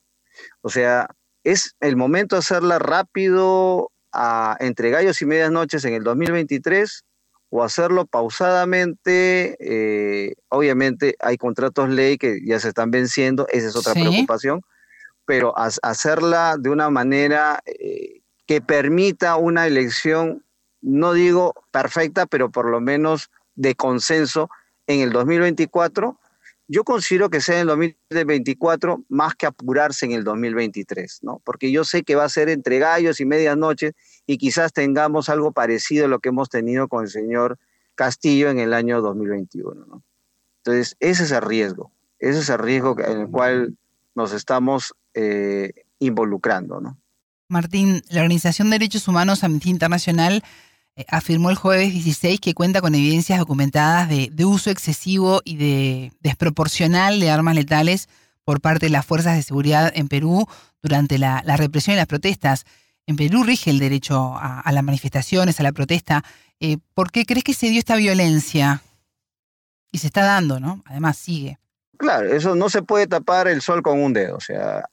O 0.60 0.68
sea, 0.68 1.08
es 1.42 1.74
el 1.80 1.96
momento 1.96 2.36
de 2.36 2.40
hacerla 2.40 2.78
rápido 2.78 3.90
a, 4.12 4.56
entre 4.60 4.90
gallos 4.90 5.20
y 5.22 5.26
medias 5.26 5.50
noches 5.50 5.84
en 5.86 5.94
el 5.94 6.04
2023 6.04 7.02
o 7.48 7.64
hacerlo 7.64 8.04
pausadamente. 8.04 9.56
Eh, 9.58 10.34
obviamente 10.50 11.16
hay 11.20 11.38
contratos 11.38 11.88
ley 11.88 12.18
que 12.18 12.40
ya 12.44 12.60
se 12.60 12.68
están 12.68 12.90
venciendo, 12.90 13.46
esa 13.48 13.68
es 13.68 13.76
otra 13.76 13.94
preocupación, 13.94 14.60
pero 15.24 15.54
hacerla 15.56 16.56
de 16.58 16.68
una 16.68 16.90
manera 16.90 17.60
eh, 17.64 18.20
que 18.46 18.60
permita 18.60 19.36
una 19.36 19.66
elección, 19.66 20.44
no 20.80 21.12
digo 21.12 21.54
perfecta, 21.70 22.26
pero 22.26 22.50
por 22.50 22.68
lo 22.68 22.80
menos 22.80 23.30
de 23.54 23.74
consenso 23.74 24.50
en 24.86 25.00
el 25.00 25.12
2024 25.12 26.18
yo 26.66 26.84
considero 26.84 27.28
que 27.28 27.40
sea 27.40 27.56
en 27.60 27.68
el 27.68 27.96
2024 28.10 29.04
más 29.08 29.34
que 29.34 29.46
apurarse 29.46 30.06
en 30.06 30.12
el 30.12 30.24
2023, 30.24 31.20
¿no? 31.22 31.40
Porque 31.44 31.70
yo 31.70 31.84
sé 31.84 32.04
que 32.04 32.14
va 32.14 32.24
a 32.24 32.28
ser 32.28 32.48
entre 32.48 32.78
gallos 32.78 33.20
y 33.20 33.26
medianoche 33.26 33.92
y 34.26 34.38
quizás 34.38 34.72
tengamos 34.72 35.28
algo 35.28 35.52
parecido 35.52 36.06
a 36.06 36.08
lo 36.08 36.20
que 36.20 36.30
hemos 36.30 36.48
tenido 36.48 36.88
con 36.88 37.04
el 37.04 37.10
señor 37.10 37.58
Castillo 37.94 38.48
en 38.48 38.58
el 38.58 38.72
año 38.72 39.02
2021, 39.02 39.86
¿no? 39.86 40.02
Entonces, 40.58 40.96
ese 41.00 41.24
es 41.24 41.30
el 41.30 41.42
riesgo, 41.42 41.92
ese 42.18 42.38
es 42.38 42.48
el 42.48 42.58
riesgo 42.58 42.98
en 42.98 43.20
el 43.20 43.28
cual 43.28 43.76
nos 44.14 44.32
estamos 44.32 44.94
eh, 45.12 45.84
involucrando, 45.98 46.80
¿no? 46.80 46.96
Martín, 47.48 48.02
la 48.08 48.22
Organización 48.22 48.70
de 48.70 48.78
Derechos 48.78 49.06
Humanos 49.06 49.44
Amnistía 49.44 49.72
Internacional 49.72 50.42
eh, 50.96 51.04
afirmó 51.08 51.50
el 51.50 51.56
jueves 51.56 51.92
16 51.92 52.40
que 52.40 52.54
cuenta 52.54 52.80
con 52.80 52.94
evidencias 52.94 53.38
documentadas 53.38 54.08
de, 54.08 54.44
uso 54.44 54.70
excesivo 54.70 55.42
y 55.44 55.56
de 55.56 56.12
desproporcional 56.20 57.20
de 57.20 57.30
armas 57.30 57.56
letales 57.56 58.08
por 58.44 58.60
parte 58.60 58.86
de 58.86 58.90
las 58.90 59.04
fuerzas 59.04 59.36
de 59.36 59.42
seguridad 59.42 59.92
en 59.94 60.08
Perú 60.08 60.46
durante 60.82 61.18
la, 61.18 61.42
represión 61.56 61.94
y 61.94 61.96
las 61.96 62.06
protestas. 62.06 62.64
En 63.06 63.16
Perú 63.16 63.42
rige 63.42 63.70
el 63.70 63.78
derecho 63.78 64.34
a, 64.36 64.70
las 64.72 64.84
manifestaciones, 64.84 65.60
a 65.60 65.62
la 65.62 65.72
protesta. 65.72 66.22
Eh, 66.60 66.78
¿Por 66.94 67.10
qué 67.10 67.26
crees 67.26 67.44
que 67.44 67.54
se 67.54 67.68
dio 67.68 67.78
esta 67.78 67.96
violencia? 67.96 68.82
Y 69.90 69.98
se 69.98 70.06
está 70.06 70.24
dando, 70.24 70.60
¿no? 70.60 70.82
Además 70.86 71.16
sigue. 71.16 71.58
Claro, 71.98 72.32
eso 72.32 72.54
no 72.54 72.68
se 72.68 72.82
puede 72.82 73.06
tapar 73.06 73.48
el 73.48 73.62
sol 73.62 73.82
con 73.82 74.00
un 74.00 74.12
dedo. 74.12 74.36
O 74.36 74.40
sea, 74.40 74.84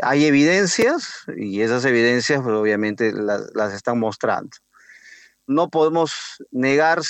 hay 0.00 0.26
evidencias 0.26 1.24
y 1.36 1.60
esas 1.60 1.84
evidencias 1.84 2.40
pues, 2.42 2.54
obviamente 2.54 3.12
las 3.12 3.72
están 3.72 3.98
mostrando. 3.98 4.50
No 5.46 5.70
podemos 5.70 6.42
negar 6.50 7.00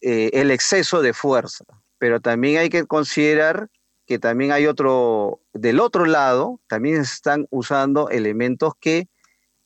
eh, 0.00 0.30
el 0.34 0.50
exceso 0.50 1.02
de 1.02 1.12
fuerza, 1.12 1.64
pero 1.98 2.20
también 2.20 2.58
hay 2.58 2.68
que 2.68 2.86
considerar 2.86 3.70
que 4.06 4.18
también 4.18 4.52
hay 4.52 4.66
otro, 4.66 5.40
del 5.52 5.80
otro 5.80 6.06
lado, 6.06 6.60
también 6.68 7.00
están 7.00 7.46
usando 7.50 8.08
elementos 8.08 8.74
que 8.80 9.08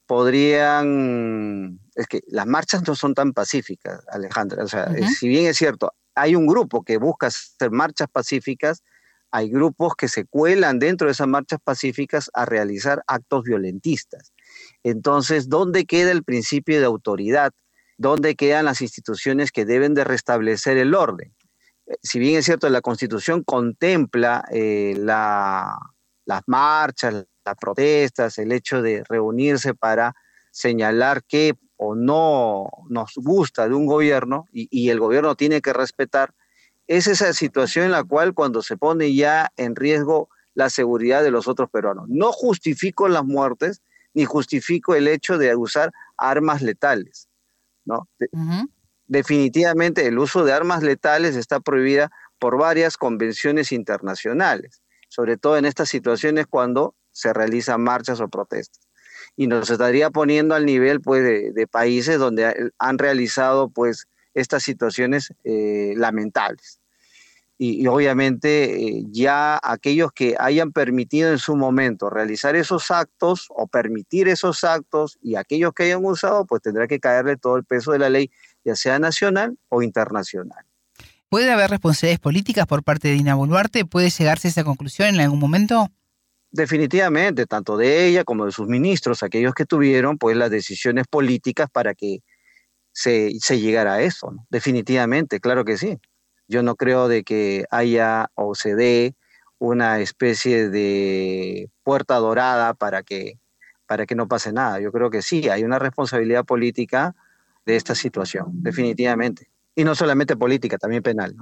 podrían, 0.06 1.78
es 1.94 2.06
que 2.06 2.22
las 2.26 2.46
marchas 2.46 2.86
no 2.86 2.94
son 2.94 3.14
tan 3.14 3.32
pacíficas, 3.32 4.02
Alejandra, 4.08 4.64
o 4.64 4.68
sea, 4.68 4.92
si 5.18 5.28
bien 5.28 5.46
es 5.46 5.56
cierto, 5.56 5.92
hay 6.14 6.34
un 6.34 6.46
grupo 6.46 6.82
que 6.82 6.96
busca 6.96 7.28
hacer 7.28 7.70
marchas 7.70 8.08
pacíficas, 8.10 8.82
hay 9.30 9.48
grupos 9.50 9.94
que 9.96 10.08
se 10.08 10.24
cuelan 10.24 10.78
dentro 10.78 11.06
de 11.06 11.12
esas 11.12 11.28
marchas 11.28 11.60
pacíficas 11.62 12.30
a 12.34 12.44
realizar 12.44 13.02
actos 13.06 13.44
violentistas. 13.44 14.32
Entonces, 14.82 15.48
¿dónde 15.48 15.84
queda 15.86 16.10
el 16.10 16.24
principio 16.24 16.78
de 16.78 16.86
autoridad? 16.86 17.52
dónde 18.00 18.34
quedan 18.34 18.64
las 18.64 18.80
instituciones 18.80 19.52
que 19.52 19.66
deben 19.66 19.92
de 19.92 20.04
restablecer 20.04 20.78
el 20.78 20.94
orden. 20.94 21.34
Eh, 21.86 21.96
si 22.02 22.18
bien 22.18 22.38
es 22.38 22.46
cierto, 22.46 22.66
la 22.70 22.80
Constitución 22.80 23.44
contempla 23.44 24.42
eh, 24.50 24.94
las 24.96 26.42
marchas, 26.46 27.26
las 27.44 27.56
protestas, 27.60 28.38
el 28.38 28.52
hecho 28.52 28.80
de 28.80 29.04
reunirse 29.06 29.74
para 29.74 30.14
señalar 30.50 31.24
qué 31.28 31.52
o 31.76 31.94
no 31.94 32.70
nos 32.88 33.12
gusta 33.16 33.68
de 33.68 33.74
un 33.74 33.84
gobierno 33.84 34.46
y, 34.50 34.66
y 34.70 34.88
el 34.88 34.98
gobierno 34.98 35.34
tiene 35.34 35.60
que 35.60 35.74
respetar, 35.74 36.32
es 36.90 37.06
esa 37.06 37.32
situación 37.32 37.84
en 37.84 37.92
la 37.92 38.02
cual 38.02 38.34
cuando 38.34 38.62
se 38.62 38.76
pone 38.76 39.14
ya 39.14 39.52
en 39.56 39.76
riesgo 39.76 40.28
la 40.54 40.70
seguridad 40.70 41.22
de 41.22 41.30
los 41.30 41.46
otros 41.46 41.70
peruanos. 41.70 42.06
No 42.08 42.32
justifico 42.32 43.08
las 43.08 43.24
muertes 43.24 43.80
ni 44.12 44.24
justifico 44.24 44.96
el 44.96 45.06
hecho 45.06 45.38
de 45.38 45.54
usar 45.54 45.92
armas 46.16 46.62
letales 46.62 47.28
Definitivamente 49.06 50.06
el 50.06 50.18
uso 50.18 50.44
de 50.44 50.52
armas 50.52 50.82
letales 50.82 51.36
está 51.36 51.60
prohibida 51.60 52.10
por 52.40 52.58
varias 52.58 52.96
convenciones 52.96 53.70
internacionales, 53.70 54.82
sobre 55.08 55.36
todo 55.36 55.58
en 55.58 55.66
estas 55.66 55.88
situaciones 55.88 56.48
cuando 56.48 56.96
se 57.12 57.32
realizan 57.32 57.82
marchas 57.82 58.20
o 58.20 58.28
protestas. 58.28 58.82
Y 59.36 59.46
nos 59.46 59.70
estaría 59.70 60.10
poniendo 60.10 60.56
al 60.56 60.66
nivel 60.66 61.00
pues, 61.00 61.22
de, 61.22 61.66
países 61.68 62.18
donde 62.18 62.72
han 62.78 62.98
realizado 62.98 63.68
pues, 63.68 64.08
estas 64.34 64.64
situaciones 64.64 65.32
eh, 65.44 65.94
lamentables 65.96 66.79
y, 67.62 67.86
obviamente 67.88 68.88
eh, 68.88 69.04
ya 69.10 69.60
aquellos 69.62 70.12
que 70.12 70.34
hayan 70.38 70.72
permitido 70.72 71.30
en 71.30 71.38
su 71.38 71.56
momento 71.56 72.08
realizar 72.08 72.56
esos 72.56 72.90
actos 72.90 73.48
o 73.50 73.66
permitir 73.66 74.28
esos 74.28 74.64
actos 74.64 75.18
y 75.20 75.34
aquellos 75.34 75.74
que 75.74 75.82
hayan 75.82 76.02
usado, 76.02 76.46
pues 76.46 76.62
tendrá 76.62 76.88
que 76.88 76.98
caerle 76.98 77.36
todo 77.36 77.58
el 77.58 77.64
peso 77.64 77.92
de 77.92 77.98
la 77.98 78.08
ley, 78.08 78.30
ya 78.64 78.74
sea 78.76 78.98
nacional 78.98 79.58
o 79.68 79.82
internacional. 79.82 80.64
¿Puede 81.28 81.50
haber 81.50 81.68
responsabilidades 81.68 82.20
políticas 82.20 82.66
por 82.66 82.82
parte 82.82 83.08
de 83.08 83.14
Dina 83.14 83.34
Boluarte? 83.34 83.84
¿Puede 83.84 84.08
llegarse 84.08 84.48
a 84.48 84.52
esa 84.52 84.64
conclusión 84.64 85.08
en 85.08 85.20
algún 85.20 85.38
momento? 85.38 85.90
Definitivamente, 86.50 87.44
tanto 87.44 87.76
de 87.76 88.06
ella 88.06 88.24
como 88.24 88.46
de 88.46 88.52
sus 88.52 88.68
ministros, 88.68 89.22
aquellos 89.22 89.52
que 89.52 89.66
tuvieron 89.66 90.16
pues 90.16 90.34
las 90.34 90.50
decisiones 90.50 91.06
políticas 91.08 91.68
para 91.70 91.94
que 91.94 92.22
se, 92.90 93.32
se 93.38 93.60
llegara 93.60 93.94
a 93.94 94.02
eso. 94.02 94.32
Definitivamente, 94.48 95.40
claro 95.40 95.66
que 95.66 95.76
sí. 95.76 95.98
Yo 96.50 96.64
no 96.64 96.74
creo 96.74 97.06
de 97.06 97.22
que 97.22 97.64
haya 97.70 98.28
o 98.34 98.56
se 98.56 98.74
dé 98.74 99.14
una 99.60 100.00
especie 100.00 100.68
de 100.68 101.70
puerta 101.84 102.16
dorada 102.16 102.74
para 102.74 103.04
que, 103.04 103.38
para 103.86 104.04
que 104.04 104.16
no 104.16 104.26
pase 104.26 104.52
nada. 104.52 104.80
Yo 104.80 104.90
creo 104.90 105.10
que 105.10 105.22
sí, 105.22 105.48
hay 105.48 105.62
una 105.62 105.78
responsabilidad 105.78 106.44
política 106.44 107.14
de 107.64 107.76
esta 107.76 107.94
situación, 107.94 108.46
definitivamente. 108.50 109.48
Y 109.76 109.84
no 109.84 109.94
solamente 109.94 110.36
política, 110.36 110.76
también 110.76 111.04
penal. 111.04 111.36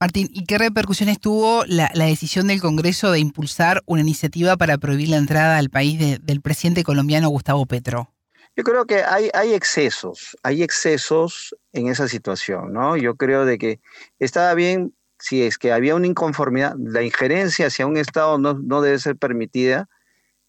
Martín, 0.00 0.30
¿y 0.32 0.46
qué 0.46 0.56
repercusiones 0.56 1.20
tuvo 1.20 1.66
la, 1.66 1.90
decisión 1.92 2.46
del 2.46 2.62
Congreso 2.62 3.12
de 3.12 3.18
impulsar 3.18 3.82
una 3.84 4.00
iniciativa 4.00 4.56
para 4.56 4.78
prohibir 4.78 5.10
la 5.10 5.18
entrada 5.18 5.58
al 5.58 5.68
país 5.68 5.98
del 5.98 6.40
presidente 6.40 6.82
colombiano 6.82 7.28
Gustavo 7.28 7.66
Petro? 7.66 8.10
Yo 8.56 8.64
creo 8.64 8.84
que 8.84 9.02
hay, 9.02 9.30
hay 9.32 9.54
excesos, 9.54 10.36
hay 10.42 10.62
excesos 10.62 11.56
en 11.72 11.88
esa 11.88 12.08
situación, 12.08 12.72
¿no? 12.72 12.96
Yo 12.96 13.14
creo 13.14 13.44
de 13.44 13.58
que 13.58 13.80
estaba 14.18 14.54
bien 14.54 14.92
si 15.20 15.42
es 15.42 15.58
que 15.58 15.72
había 15.72 15.94
una 15.94 16.06
inconformidad, 16.06 16.74
la 16.78 17.02
injerencia 17.02 17.66
hacia 17.66 17.86
un 17.86 17.96
Estado 17.96 18.38
no, 18.38 18.54
no 18.54 18.80
debe 18.80 18.98
ser 18.98 19.16
permitida. 19.16 19.88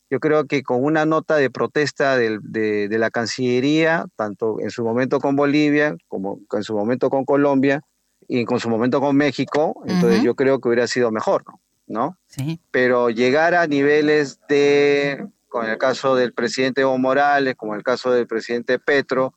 Yo 0.10 0.20
creo 0.20 0.46
que 0.46 0.63
con 0.63 0.84
una 0.84 1.05
nota 1.05 1.36
de 1.36 1.50
protesta 1.50 2.17
de, 2.17 2.39
de, 2.41 2.98
la 2.98 3.12
Cancillería, 3.12 4.05
tanto 4.15 4.60
en 4.60 4.70
su 4.70 4.84
momento 4.84 5.20
con 5.20 5.36
Bolivia, 5.36 5.96
como 6.08 6.39
en 6.51 6.63
su 6.63 6.75
momento 6.75 7.10
con 7.10 7.24
Colombia, 7.24 7.81
y 8.27 8.46
con 8.46 8.60
su 8.60 8.70
momento 8.70 9.01
con 9.01 9.15
México, 9.15 9.81
entonces 9.86 10.22
yo 10.22 10.36
creo 10.36 10.60
que 10.60 10.70
hubiera 10.70 10.88
sido 10.88 11.12
mejor, 11.12 11.43
¿no? 11.88 12.17
Sí. 12.27 12.62
Pero 12.72 13.10
llegar 13.10 13.55
a 13.55 13.67
niveles 13.67 14.39
de 14.48 15.27
con 15.51 15.70
el 15.70 15.77
caso 15.77 16.15
del 16.15 16.34
presidente 16.34 16.79
Evo 16.79 16.98
Morales, 16.98 17.55
como 17.58 17.75
el 17.75 17.84
caso 17.84 18.10
del 18.12 18.25
presidente 18.25 18.79
Petro, 18.79 19.34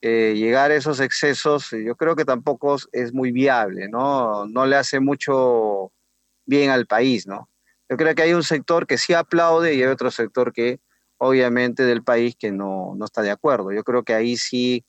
eh, 0.00 0.34
llegar 0.36 0.72
a 0.72 0.74
esos 0.74 0.98
excesos, 0.98 1.70
yo 1.70 1.94
creo 1.94 2.16
que 2.16 2.24
tampoco 2.24 2.76
es 2.90 3.14
muy 3.14 3.30
viable, 3.30 3.88
¿no? 3.88 4.44
No 4.46 4.66
le 4.66 4.74
hace 4.74 4.98
mucho 4.98 5.92
bien 6.44 6.70
al 6.70 6.86
país, 6.86 7.28
¿no? 7.28 7.48
Yo 7.88 7.96
creo 7.96 8.12
que 8.16 8.22
hay 8.22 8.34
un 8.34 8.42
sector 8.42 8.88
que 8.88 8.98
sí 8.98 9.14
aplaude 9.14 9.74
y 9.74 9.82
hay 9.82 9.88
otro 9.88 10.10
sector 10.10 10.52
que, 10.52 10.80
obviamente, 11.18 11.84
del 11.84 12.02
país 12.02 12.34
que 12.36 12.50
no, 12.50 12.94
no 12.96 13.04
está 13.04 13.22
de 13.22 13.30
acuerdo. 13.30 13.70
Yo 13.70 13.84
creo 13.84 14.02
que 14.02 14.14
ahí 14.14 14.36
sí 14.36 14.84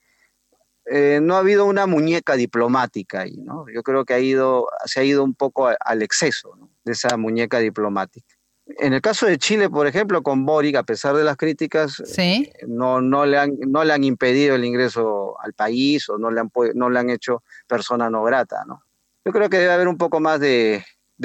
eh, 0.86 1.20
no 1.22 1.36
ha 1.36 1.40
habido 1.40 1.66
una 1.66 1.86
muñeca 1.86 2.34
diplomática 2.36 3.22
ahí, 3.22 3.38
¿no? 3.38 3.66
Yo 3.72 3.84
creo 3.84 4.06
que 4.06 4.16
ha 4.16 4.20
ido, 4.20 4.68
se 4.86 5.02
ha 5.02 5.04
ido 5.04 5.24
un 5.24 5.36
poco 5.36 5.70
al 5.80 6.02
exceso 6.02 6.58
de 6.84 6.94
esa 6.94 7.16
muñeca 7.16 7.60
diplomática. 7.60 8.36
En 8.66 8.94
el 8.94 9.02
caso 9.02 9.26
de 9.26 9.38
Chile, 9.38 9.70
por 9.70 9.88
ejemplo, 9.88 10.24
con 10.24 10.46
Boric, 10.46 10.78
a 10.78 10.84
pesar 10.84 11.16
de 11.16 11.24
las 11.24 11.36
críticas, 11.36 12.02
eh, 12.18 12.52
no, 12.68 13.02
no, 13.02 13.26
le 13.26 13.38
han, 13.38 13.58
no 13.68 13.84
le 13.84 13.94
han 13.94 14.04
impedido 14.04 14.56
el 14.56 14.64
ingreso 14.64 15.36
al 15.42 15.54
país 15.54 16.08
o 16.10 16.18
no 16.18 16.32
le 16.32 16.40
han, 16.40 16.52
no 16.74 16.90
le 16.90 17.00
han 17.00 17.10
hecho 17.10 17.44
persona 17.68 18.10
no 18.10 18.24
grata. 18.24 18.64
¿no? 18.66 18.84
Yo 19.26 19.34
creo 19.34 19.50
que 19.50 19.58
debe 19.58 19.74
haber 19.74 19.90
un 19.90 19.98
poco 19.98 20.22
más 20.22 20.40
de, 20.40 20.84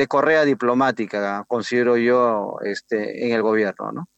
correa 0.08 0.44
diplomática, 0.44 1.44
considero 1.46 1.96
yo, 1.96 2.56
este, 2.64 3.26
en 3.26 3.32
el 3.32 3.42
gobierno. 3.42 3.92
¿no? 3.92 4.08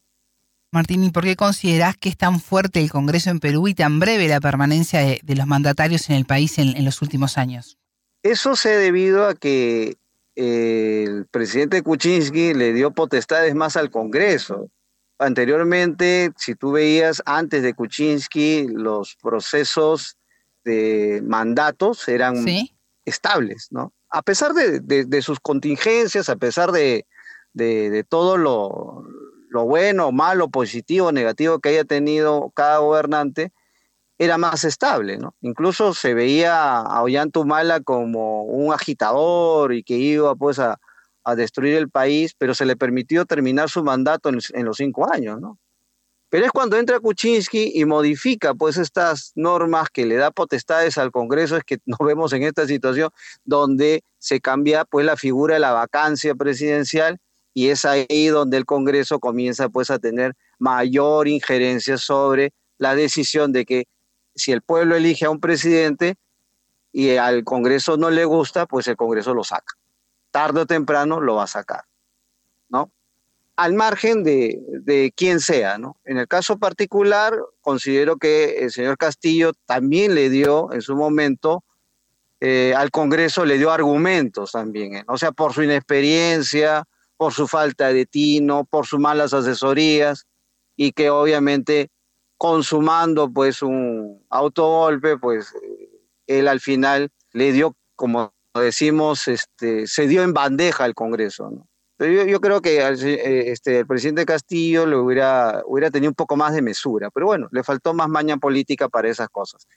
Martín, 0.71 1.03
¿y 1.03 1.11
por 1.11 1.23
qué 1.23 1.35
considerás 1.35 1.97
que 1.97 2.09
es 2.09 2.17
tan 2.17 2.39
fuerte 2.39 2.79
el 2.79 2.89
Congreso 2.89 3.29
en 3.29 3.39
Perú 3.39 3.67
y 3.67 3.75
tan 3.75 3.99
breve 3.99 4.27
la 4.27 4.41
permanencia 4.41 4.99
de, 4.99 5.35
los 5.35 5.45
mandatarios 5.45 6.09
en 6.09 6.15
el 6.15 6.25
país 6.25 6.57
en 6.57 6.83
los 6.83 7.03
últimos 7.03 7.37
años? 7.37 7.77
Eso 8.23 8.55
se 8.55 8.73
ha 8.73 8.77
debido 8.77 9.27
a 9.27 9.33
que 9.33 9.97
el 10.35 11.27
presidente 11.27 11.81
Kuczynski 11.81 12.53
le 12.53 12.73
dio 12.73 12.91
potestades 12.91 13.55
más 13.55 13.75
al 13.77 13.89
Congreso. 13.89 14.69
Anteriormente, 15.19 16.31
si 16.37 16.55
tú 16.55 16.71
veías 16.71 17.21
antes 17.25 17.63
de 17.63 17.73
Kuczynski, 17.73 18.67
los 18.69 19.15
procesos 19.21 20.17
de 20.63 21.21
mandatos 21.23 22.07
eran 22.07 22.45
estables, 23.05 23.67
¿no? 23.71 23.93
A 24.09 24.21
pesar 24.23 24.53
de, 24.53 25.21
sus 25.21 25.39
contingencias, 25.39 26.29
a 26.29 26.35
pesar 26.35 26.71
de, 26.71 27.05
todo 28.09 28.37
lo, 28.37 29.03
lo 29.49 29.65
bueno, 29.65 30.11
malo, 30.11 30.49
positivo, 30.49 31.11
negativo 31.11 31.59
que 31.59 31.69
haya 31.69 31.83
tenido 31.83 32.51
cada 32.55 32.79
gobernante, 32.79 33.51
era 34.21 34.37
más 34.37 34.63
estable, 34.65 35.17
¿no? 35.17 35.33
Incluso 35.41 35.95
se 35.95 36.13
veía 36.13 36.77
a 36.77 37.01
Ollantumala 37.01 37.79
como 37.79 38.43
un 38.43 38.71
agitador 38.71 39.73
y 39.73 39.81
que 39.81 39.97
iba 39.97 40.35
pues 40.35 40.59
a, 40.59 40.79
a 41.23 41.35
destruir 41.35 41.73
el 41.73 41.89
país, 41.89 42.35
pero 42.37 42.53
se 42.53 42.67
le 42.67 42.75
permitió 42.75 43.25
terminar 43.25 43.71
su 43.71 43.83
mandato 43.83 44.29
en, 44.29 44.65
los 44.65 44.77
cinco 44.77 45.11
años, 45.11 45.41
¿no? 45.41 45.57
Pero 46.29 46.45
es 46.45 46.51
cuando 46.51 46.77
entra 46.77 46.99
Kuczynski 46.99 47.71
y 47.73 47.83
modifica 47.85 48.53
pues 48.53 48.77
estas 48.77 49.31
normas 49.33 49.89
que 49.89 50.05
le 50.05 50.17
da 50.17 50.29
potestades 50.29 50.99
al 50.99 51.09
Congreso, 51.09 51.57
es 51.57 51.63
que 51.63 51.79
nos 51.87 51.97
vemos 51.99 52.31
en 52.33 52.43
esta 52.43 52.67
situación 52.67 53.09
donde 53.43 54.03
se 54.19 54.39
cambia 54.39 54.85
pues 54.85 55.03
la 55.03 55.17
figura 55.17 55.55
de 55.55 55.61
la 55.61 55.71
vacancia 55.71 56.35
presidencial 56.35 57.17
y 57.55 57.69
es 57.69 57.85
ahí 57.85 58.27
donde 58.27 58.57
el 58.57 58.65
Congreso 58.65 59.19
comienza 59.19 59.67
pues 59.67 59.89
a 59.89 59.97
tener 59.97 60.35
mayor 60.59 61.27
injerencia 61.27 61.97
sobre 61.97 62.53
la 62.77 62.93
decisión 62.93 63.51
de 63.51 63.65
que 63.65 63.85
si 64.35 64.51
el 64.51 64.61
pueblo 64.61 64.95
elige 64.95 65.25
a 65.25 65.29
un 65.29 65.39
presidente 65.39 66.15
y 66.91 67.15
al 67.15 67.43
Congreso 67.43 67.97
no 67.97 68.09
le 68.09 68.25
gusta, 68.25 68.65
pues 68.65 68.87
el 68.87 68.97
Congreso 68.97 69.33
lo 69.33 69.43
saca. 69.43 69.75
Tarde 70.31 70.61
o 70.61 70.65
temprano 70.65 71.19
lo 71.19 71.35
va 71.35 71.43
a 71.43 71.47
sacar, 71.47 71.85
¿no? 72.69 72.91
Al 73.55 73.73
margen 73.73 74.23
de, 74.23 74.59
de 74.81 75.13
quién 75.15 75.39
sea, 75.39 75.77
¿no? 75.77 75.97
En 76.05 76.17
el 76.17 76.27
caso 76.27 76.57
particular, 76.57 77.37
considero 77.61 78.17
que 78.17 78.63
el 78.63 78.71
señor 78.71 78.97
Castillo 78.97 79.51
también 79.65 80.15
le 80.15 80.29
dio 80.29 80.71
en 80.73 80.81
su 80.81 80.95
momento 80.95 81.63
eh, 82.43 82.73
al 82.75 82.89
Congreso, 82.89 83.45
le 83.45 83.59
dio 83.59 83.69
argumentos 83.69 84.53
también, 84.53 84.95
¿eh? 84.95 85.03
o 85.07 85.15
sea, 85.15 85.31
por 85.31 85.53
su 85.53 85.61
inexperiencia, 85.61 86.85
por 87.15 87.33
su 87.33 87.47
falta 87.47 87.93
de 87.93 88.07
tino, 88.07 88.65
por 88.65 88.87
sus 88.87 88.99
malas 88.99 89.31
asesorías 89.31 90.25
y 90.75 90.91
que 90.91 91.11
obviamente 91.11 91.91
consumando 92.41 93.31
pues 93.31 93.61
un 93.61 94.25
autogolpe, 94.31 95.15
pues 95.19 95.53
él 96.25 96.47
al 96.47 96.59
final 96.59 97.11
le 97.33 97.51
dio, 97.51 97.75
como 97.95 98.33
decimos, 98.55 99.27
este, 99.27 99.85
se 99.85 100.07
dio 100.07 100.23
en 100.23 100.33
bandeja 100.33 100.85
al 100.85 100.95
Congreso. 100.95 101.51
Yo, 101.99 102.25
yo, 102.25 102.41
creo 102.41 102.59
que 102.59 102.79
eh, 102.79 103.51
este, 103.51 103.77
el 103.77 103.85
presidente 103.85 104.25
Castillo 104.25 104.87
le 104.87 104.95
hubiera, 104.95 105.61
hubiera 105.67 105.91
tenido 105.91 106.09
un 106.09 106.15
poco 106.15 106.35
más 106.35 106.55
de 106.55 106.63
mesura, 106.63 107.11
pero 107.11 107.27
bueno, 107.27 107.47
le 107.51 107.63
faltó 107.63 107.93
más 107.93 108.09
maña 108.09 108.37
política 108.37 108.89
para 108.89 109.07
esas 109.07 109.29
cosas. 109.29 109.67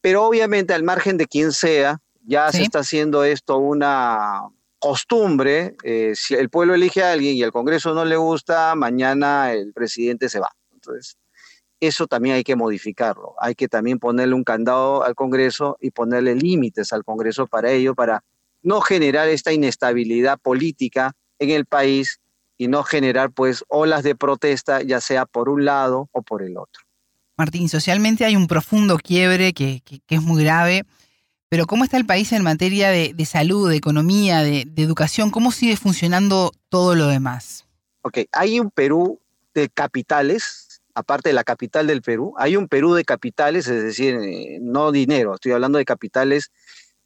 Pero 0.00 0.24
obviamente 0.24 0.72
al 0.72 0.84
margen 0.84 1.16
de 1.16 1.26
quien 1.26 1.50
sea, 1.50 1.98
ya 2.24 2.52
se 2.52 2.62
está 2.62 2.78
haciendo 2.78 3.24
esto 3.24 3.58
una 3.58 4.42
costumbre, 4.78 5.74
eh, 5.82 6.12
si 6.14 6.34
el 6.34 6.48
pueblo 6.48 6.74
elige 6.74 7.02
a 7.02 7.10
alguien 7.10 7.34
y 7.34 7.42
el 7.42 7.50
Congreso 7.50 7.92
no 7.92 8.04
le 8.04 8.14
gusta, 8.14 8.76
mañana 8.76 9.52
el 9.52 9.72
presidente 9.72 10.28
se 10.28 10.38
va. 10.38 10.52
Entonces, 10.72 11.16
eso 11.80 12.06
también 12.06 12.36
hay 12.36 12.44
que 12.44 12.56
modificarlo. 12.56 13.34
Hay 13.38 13.54
que 13.54 13.68
también 13.68 13.98
ponerle 13.98 14.34
un 14.34 14.44
candado 14.44 15.04
al 15.04 15.14
Congreso 15.14 15.76
y 15.80 15.90
ponerle 15.90 16.34
límites 16.34 16.92
al 16.92 17.04
Congreso 17.04 17.46
para 17.46 17.70
ello, 17.70 17.94
para 17.94 18.24
no 18.62 18.80
generar 18.80 19.28
esta 19.28 19.52
inestabilidad 19.52 20.38
política 20.38 21.12
en 21.38 21.50
el 21.50 21.66
país 21.66 22.20
y 22.56 22.68
no 22.68 22.82
generar 22.82 23.30
pues 23.32 23.64
olas 23.68 24.02
de 24.02 24.14
protesta, 24.14 24.82
ya 24.82 25.00
sea 25.00 25.26
por 25.26 25.48
un 25.48 25.64
lado 25.64 26.08
o 26.12 26.22
por 26.22 26.42
el 26.42 26.56
otro. 26.56 26.82
Martín, 27.36 27.68
socialmente 27.68 28.24
hay 28.24 28.36
un 28.36 28.46
profundo 28.46 28.96
quiebre 28.96 29.52
que, 29.52 29.82
que 29.84 30.14
es 30.14 30.22
muy 30.22 30.44
grave 30.44 30.84
pero 31.54 31.66
¿cómo 31.66 31.84
está 31.84 31.96
el 31.98 32.04
país 32.04 32.32
en 32.32 32.42
materia 32.42 32.90
de, 32.90 33.24
salud, 33.26 33.70
de 33.70 33.76
economía, 33.76 34.42
de, 34.42 34.66
educación? 34.76 35.30
¿Cómo 35.30 35.52
sigue 35.52 35.76
funcionando 35.76 36.50
todo 36.68 36.96
lo 36.96 37.06
demás? 37.06 37.64
Ok, 38.02 38.22
hay 38.32 38.58
un 38.58 38.72
Perú 38.72 39.20
de 39.54 39.68
capitales, 39.68 40.63
aparte 40.94 41.30
de 41.30 41.34
la 41.34 41.44
capital 41.44 41.86
del 41.86 42.02
Perú, 42.02 42.34
hay 42.38 42.56
un 42.56 42.68
Perú 42.68 42.94
de 42.94 43.04
capitales, 43.04 43.68
es 43.68 43.82
decir, 43.82 44.14
eh, 44.22 44.58
no 44.60 44.92
dinero, 44.92 45.34
estoy 45.34 45.52
hablando 45.52 45.78
de 45.78 45.84
capitales 45.84 46.50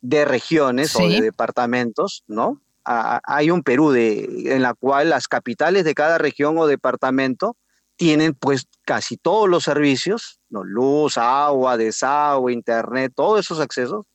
de 0.01 0.25
regiones 0.25 0.95
o 0.95 1.09
de 1.09 1.21
departamentos, 1.21 2.25
¿no? 2.27 2.61
hay 2.85 3.51
un 3.51 3.63
Perú 3.63 3.91
de, 3.91 4.55
en 4.55 4.63
la 4.63 4.73
cual 4.73 5.11
las 5.11 5.29
capitales 5.29 5.85
de 5.85 5.95
cada 5.95 6.17
región 6.17 6.57
o 6.57 6.67
departamento 6.67 7.55
tienen 7.97 8.33
pues 8.33 8.67
casi 8.87 9.19
todos 9.19 9.47
los 9.47 9.65
servicios, 9.65 10.41
¿no? 10.49 10.65
luz, 10.65 11.19
agua, 11.19 11.77
desagüe, 11.77 12.53
internet, 12.53 13.13
todos 13.15 13.41
esos 13.41 13.61
accesos 13.61 14.07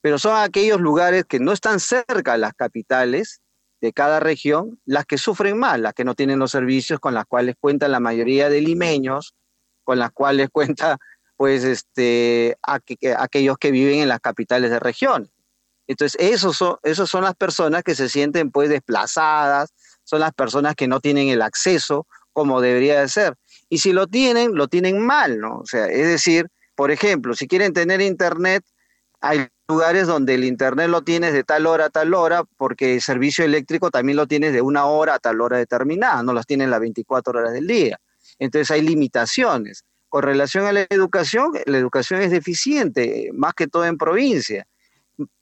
pero 0.00 0.18
son 0.18 0.36
aquellos 0.36 0.80
lugares 0.80 1.24
que 1.24 1.40
no 1.40 1.52
están 1.52 1.80
cerca 1.80 2.32
de 2.32 2.38
las 2.38 2.54
capitales 2.54 3.40
de 3.80 3.92
cada 3.92 4.20
región 4.20 4.80
las 4.84 5.06
que 5.06 5.18
sufren 5.18 5.58
más, 5.58 5.78
las 5.78 5.94
que 5.94 6.04
no 6.04 6.14
tienen 6.14 6.38
los 6.38 6.50
servicios 6.50 7.00
con 7.00 7.14
las 7.14 7.26
cuales 7.26 7.56
cuentan 7.60 7.92
la 7.92 8.00
mayoría 8.00 8.48
de 8.48 8.60
limeños, 8.60 9.34
con 9.84 9.98
las 9.98 10.10
cuales 10.12 10.48
cuenta 10.52 10.98
pues 11.36 11.62
este, 11.62 12.56
aquellos 12.62 13.58
que 13.58 13.70
viven 13.70 14.00
en 14.00 14.08
las 14.08 14.18
capitales 14.20 14.70
de 14.70 14.80
región. 14.80 15.30
Entonces, 15.86 16.20
esos 16.20 16.56
son, 16.56 16.76
esos 16.82 17.08
son 17.08 17.22
las 17.22 17.34
personas 17.34 17.84
que 17.84 17.94
se 17.94 18.08
sienten 18.08 18.50
pues 18.50 18.68
desplazadas, 18.68 19.72
son 20.02 20.20
las 20.20 20.32
personas 20.32 20.74
que 20.74 20.88
no 20.88 21.00
tienen 21.00 21.28
el 21.28 21.40
acceso 21.40 22.06
como 22.32 22.60
debería 22.60 23.00
de 23.00 23.08
ser. 23.08 23.34
Y 23.68 23.78
si 23.78 23.92
lo 23.92 24.06
tienen, 24.06 24.54
lo 24.54 24.68
tienen 24.68 25.04
mal, 25.04 25.38
¿no? 25.38 25.58
O 25.58 25.66
sea, 25.66 25.86
es 25.86 26.06
decir, 26.06 26.48
por 26.74 26.90
ejemplo, 26.90 27.34
si 27.34 27.46
quieren 27.46 27.72
tener 27.72 28.00
internet, 28.00 28.64
hay 29.20 29.48
lugares 29.68 30.06
donde 30.06 30.34
el 30.34 30.44
internet 30.44 30.88
lo 30.88 31.02
tienes 31.02 31.34
de 31.34 31.44
tal 31.44 31.66
hora 31.66 31.86
a 31.86 31.90
tal 31.90 32.14
hora, 32.14 32.42
porque 32.56 32.94
el 32.94 33.02
servicio 33.02 33.44
eléctrico 33.44 33.90
también 33.90 34.16
lo 34.16 34.26
tienes 34.26 34.54
de 34.54 34.62
una 34.62 34.86
hora 34.86 35.14
a 35.14 35.18
tal 35.18 35.42
hora 35.42 35.58
determinada, 35.58 36.22
no 36.22 36.32
las 36.32 36.46
tienen 36.46 36.70
las 36.70 36.80
24 36.80 37.38
horas 37.38 37.52
del 37.52 37.66
día. 37.66 38.00
Entonces 38.38 38.70
hay 38.70 38.80
limitaciones. 38.80 39.84
Con 40.08 40.22
relación 40.22 40.64
a 40.64 40.72
la 40.72 40.86
educación, 40.88 41.52
la 41.66 41.76
educación 41.76 42.22
es 42.22 42.30
deficiente, 42.30 43.28
más 43.34 43.52
que 43.52 43.66
todo 43.66 43.84
en 43.84 43.98
provincia, 43.98 44.66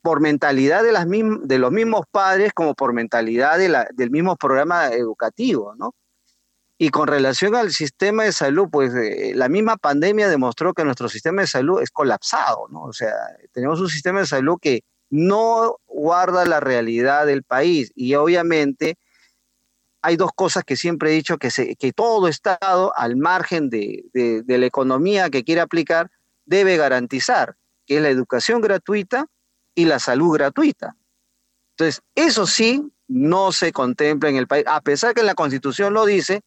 por 0.01 0.19
mentalidad 0.19 0.83
de, 0.83 0.91
las 0.91 1.07
de 1.07 1.57
los 1.57 1.71
mismos 1.71 2.01
padres 2.11 2.51
como 2.53 2.73
por 2.73 2.91
mentalidad 2.91 3.57
del 3.57 4.11
mismo 4.11 4.35
programa 4.35 4.87
educativo, 4.89 5.73
¿no? 5.77 5.93
Y 6.79 6.89
con 6.89 7.07
relación 7.07 7.55
al 7.55 7.71
sistema 7.71 8.23
de 8.23 8.31
salud, 8.31 8.67
pues 8.71 8.93
eh, 8.93 9.31
la 9.33 9.49
misma 9.49 9.77
pandemia 9.77 10.29
demostró 10.29 10.73
que 10.73 10.83
nuestro 10.83 11.09
sistema 11.09 11.41
de 11.41 11.47
salud 11.47 11.81
es 11.81 11.89
colapsado, 11.89 12.67
¿no? 12.69 12.83
O 12.83 12.93
sea, 12.93 13.13
tenemos 13.51 13.81
un 13.81 13.89
sistema 13.89 14.19
de 14.19 14.27
salud 14.27 14.57
que 14.61 14.83
no 15.09 15.77
guarda 15.87 16.45
la 16.45 16.59
realidad 16.59 17.25
del 17.25 17.43
país 17.43 17.91
y 17.95 18.13
obviamente 18.15 18.97
hay 20.01 20.17
dos 20.17 20.31
cosas 20.35 20.63
que 20.63 20.75
siempre 20.75 21.09
he 21.09 21.13
dicho, 21.13 21.37
que, 21.37 21.49
se, 21.49 21.75
que 21.75 21.91
todo 21.93 22.27
Estado, 22.27 22.93
al 22.95 23.15
margen 23.15 23.69
de, 23.69 24.03
de 24.13 24.57
la 24.57 24.65
economía 24.65 25.29
que 25.29 25.43
quiere 25.43 25.61
aplicar, 25.61 26.11
debe 26.45 26.77
garantizar, 26.77 27.55
que 27.85 27.97
es 27.97 28.01
la 28.01 28.09
educación 28.09 28.61
gratuita 28.61 29.27
y 29.73 29.85
la 29.85 29.99
salud 29.99 30.33
gratuita. 30.33 30.95
Entonces, 31.71 32.01
eso 32.15 32.45
sí 32.45 32.91
no 33.07 33.51
se 33.51 33.71
contempla 33.71 34.29
en 34.29 34.35
el 34.35 34.47
país, 34.47 34.65
a 34.67 34.81
pesar 34.81 35.13
que 35.13 35.23
la 35.23 35.35
Constitución 35.35 35.93
lo 35.93 36.05
dice, 36.05 36.41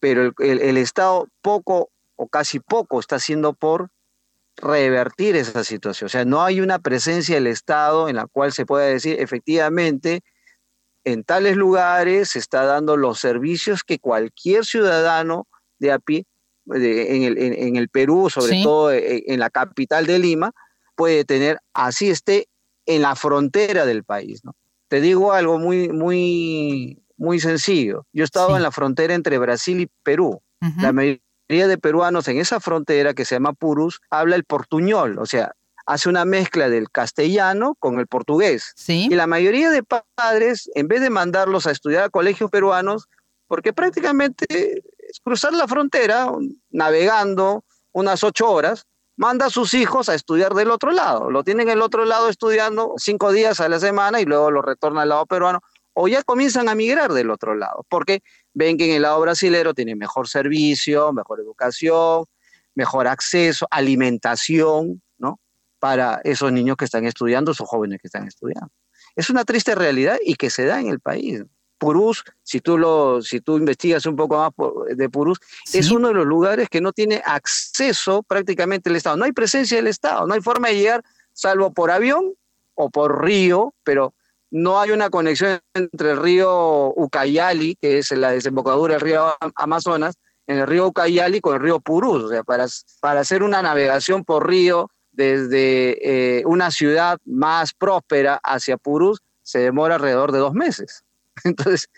pero 0.00 0.32
el, 0.38 0.76
Estado 0.76 1.28
poco 1.42 1.90
o 2.16 2.28
casi 2.28 2.60
poco 2.60 3.00
está 3.00 3.16
haciendo 3.16 3.52
por 3.52 3.90
revertir 4.56 5.36
esa 5.36 5.64
situación. 5.64 6.06
O 6.06 6.08
sea, 6.08 6.24
no 6.24 6.42
hay 6.42 6.60
una 6.60 6.78
presencia 6.78 7.36
del 7.36 7.46
Estado 7.46 8.08
en 8.08 8.16
la 8.16 8.26
cual 8.26 8.52
se 8.52 8.66
pueda 8.66 8.86
decir 8.86 9.20
efectivamente 9.20 10.22
en 11.04 11.24
tales 11.24 11.56
lugares 11.56 12.30
se 12.30 12.38
está 12.38 12.64
dando 12.64 12.96
los 12.96 13.18
servicios 13.18 13.82
que 13.82 13.98
cualquier 13.98 14.64
ciudadano 14.64 15.46
de 15.78 15.92
a 15.92 15.98
pie, 15.98 16.26
en, 16.66 17.22
el, 17.22 17.38
en, 17.38 17.76
el, 17.76 17.88
Perú, 17.88 18.28
sobre 18.28 18.62
todo 18.62 18.92
en, 18.92 19.22
en, 19.26 19.40
la 19.40 19.48
capital 19.48 20.06
de 20.06 20.18
Lima, 20.18 20.52
puede 20.96 21.24
tener, 21.24 21.60
así 21.72 22.10
esté 22.10 22.48
en 22.84 23.02
la 23.02 23.16
frontera 23.16 23.86
del 23.86 24.04
país. 24.04 24.44
¿no? 24.44 24.54
Te 24.88 25.00
digo 25.00 25.32
algo 25.32 25.58
muy, 25.58 25.88
muy, 25.88 27.02
muy 27.18 27.40
sencillo. 27.40 28.06
Yo 28.12 28.22
he 28.22 28.24
estado 28.24 28.56
en 28.56 28.62
la 28.62 28.70
frontera 28.70 29.12
entre 29.12 29.38
Brasil 29.38 29.80
y 29.80 29.90
Perú. 30.02 30.40
La 30.78 30.92
mayoría 30.92 31.68
de 31.68 31.78
peruanos 31.78 32.26
en 32.28 32.38
esa 32.38 32.60
frontera 32.60 33.14
que 33.14 33.24
se 33.24 33.34
llama 33.34 33.52
Purus 33.52 34.00
habla 34.10 34.36
el 34.36 34.44
portuñol, 34.44 35.18
o 35.18 35.26
sea, 35.26 35.52
hace 35.86 36.08
una 36.08 36.24
mezcla 36.24 36.68
del 36.68 36.90
castellano 36.90 37.74
con 37.78 37.98
el 37.98 38.06
portugués. 38.06 38.72
Y 39.10 39.14
la 39.14 39.26
mayoría 39.26 39.70
de 39.70 39.82
padres, 39.82 40.70
en 40.74 40.88
vez 40.88 41.00
de 41.00 41.10
mandarlos 41.10 41.66
a 41.66 41.70
estudiar 41.70 42.04
a 42.04 42.10
colegios 42.10 42.50
peruanos, 42.50 43.08
porque 43.46 43.72
prácticamente 43.72 44.82
es 44.98 45.20
cruzar 45.22 45.54
la 45.54 45.66
frontera 45.66 46.30
navegando 46.70 47.64
unas 47.92 48.22
ocho 48.22 48.50
horas, 48.50 48.84
manda 49.16 49.46
a 49.46 49.50
sus 49.50 49.74
hijos 49.74 50.08
a 50.08 50.14
estudiar 50.14 50.54
del 50.54 50.70
otro 50.70 50.92
lado. 50.92 51.30
Lo 51.30 51.42
tienen 51.42 51.68
el 51.68 51.80
otro 51.80 52.04
lado 52.04 52.28
estudiando 52.28 52.94
cinco 52.98 53.32
días 53.32 53.60
a 53.60 53.68
la 53.68 53.80
semana 53.80 54.20
y 54.20 54.26
luego 54.26 54.50
lo 54.50 54.62
retorna 54.62 55.02
al 55.02 55.08
lado 55.08 55.26
peruano 55.26 55.60
o 56.00 56.06
ya 56.06 56.22
comienzan 56.22 56.68
a 56.68 56.76
migrar 56.76 57.12
del 57.12 57.28
otro 57.28 57.56
lado, 57.56 57.84
porque 57.88 58.22
ven 58.54 58.76
que 58.76 58.88
en 58.88 58.94
el 58.94 59.02
lado 59.02 59.20
brasilero 59.20 59.74
tienen 59.74 59.98
mejor 59.98 60.28
servicio, 60.28 61.12
mejor 61.12 61.40
educación, 61.40 62.24
mejor 62.76 63.08
acceso, 63.08 63.66
alimentación, 63.68 65.02
¿no? 65.18 65.40
Para 65.80 66.20
esos 66.22 66.52
niños 66.52 66.76
que 66.76 66.84
están 66.84 67.04
estudiando, 67.04 67.50
esos 67.50 67.68
jóvenes 67.68 68.00
que 68.00 68.06
están 68.06 68.28
estudiando. 68.28 68.70
Es 69.16 69.28
una 69.28 69.44
triste 69.44 69.74
realidad 69.74 70.18
y 70.24 70.36
que 70.36 70.50
se 70.50 70.66
da 70.66 70.78
en 70.78 70.86
el 70.86 71.00
país. 71.00 71.42
Purús, 71.78 72.22
si 72.44 72.60
tú, 72.60 72.78
lo, 72.78 73.20
si 73.20 73.40
tú 73.40 73.56
investigas 73.56 74.06
un 74.06 74.14
poco 74.14 74.36
más 74.36 74.96
de 74.96 75.10
Purús, 75.10 75.40
es 75.72 75.90
uno 75.90 76.08
de 76.08 76.14
los 76.14 76.26
lugares 76.26 76.68
que 76.68 76.80
no 76.80 76.92
tiene 76.92 77.22
acceso 77.26 78.22
prácticamente 78.22 78.88
el 78.88 78.94
Estado. 78.94 79.16
No 79.16 79.24
hay 79.24 79.32
presencia 79.32 79.78
del 79.78 79.88
Estado, 79.88 80.28
no 80.28 80.34
hay 80.34 80.40
forma 80.42 80.68
de 80.68 80.76
llegar 80.76 81.04
salvo 81.32 81.72
por 81.72 81.90
avión 81.90 82.34
o 82.74 82.88
por 82.88 83.24
río, 83.24 83.74
pero 83.82 84.14
no 84.50 84.80
hay 84.80 84.90
una 84.90 85.10
conexión 85.10 85.60
entre 85.74 86.12
el 86.12 86.16
río 86.18 86.92
Ucayali, 86.96 87.76
que 87.80 87.98
es 87.98 88.10
la 88.12 88.30
desembocadura 88.30 88.94
del 88.94 89.00
río 89.00 89.36
Amazonas, 89.54 90.16
en 90.46 90.58
el 90.58 90.66
río 90.66 90.86
Ucayali 90.86 91.40
con 91.40 91.54
el 91.54 91.60
río 91.60 91.80
Purús. 91.80 92.24
O 92.24 92.28
sea, 92.28 92.42
para, 92.42 92.66
para 93.00 93.20
hacer 93.20 93.42
una 93.42 93.62
navegación 93.62 94.24
por 94.24 94.48
río 94.48 94.90
desde 95.12 96.38
eh, 96.38 96.42
una 96.46 96.70
ciudad 96.70 97.18
más 97.24 97.74
próspera 97.74 98.40
hacia 98.42 98.76
Purús 98.76 99.20
se 99.42 99.58
demora 99.58 99.96
alrededor 99.96 100.32
de 100.32 100.38
dos 100.38 100.54
meses. 100.54 101.02
Entonces, 101.44 101.88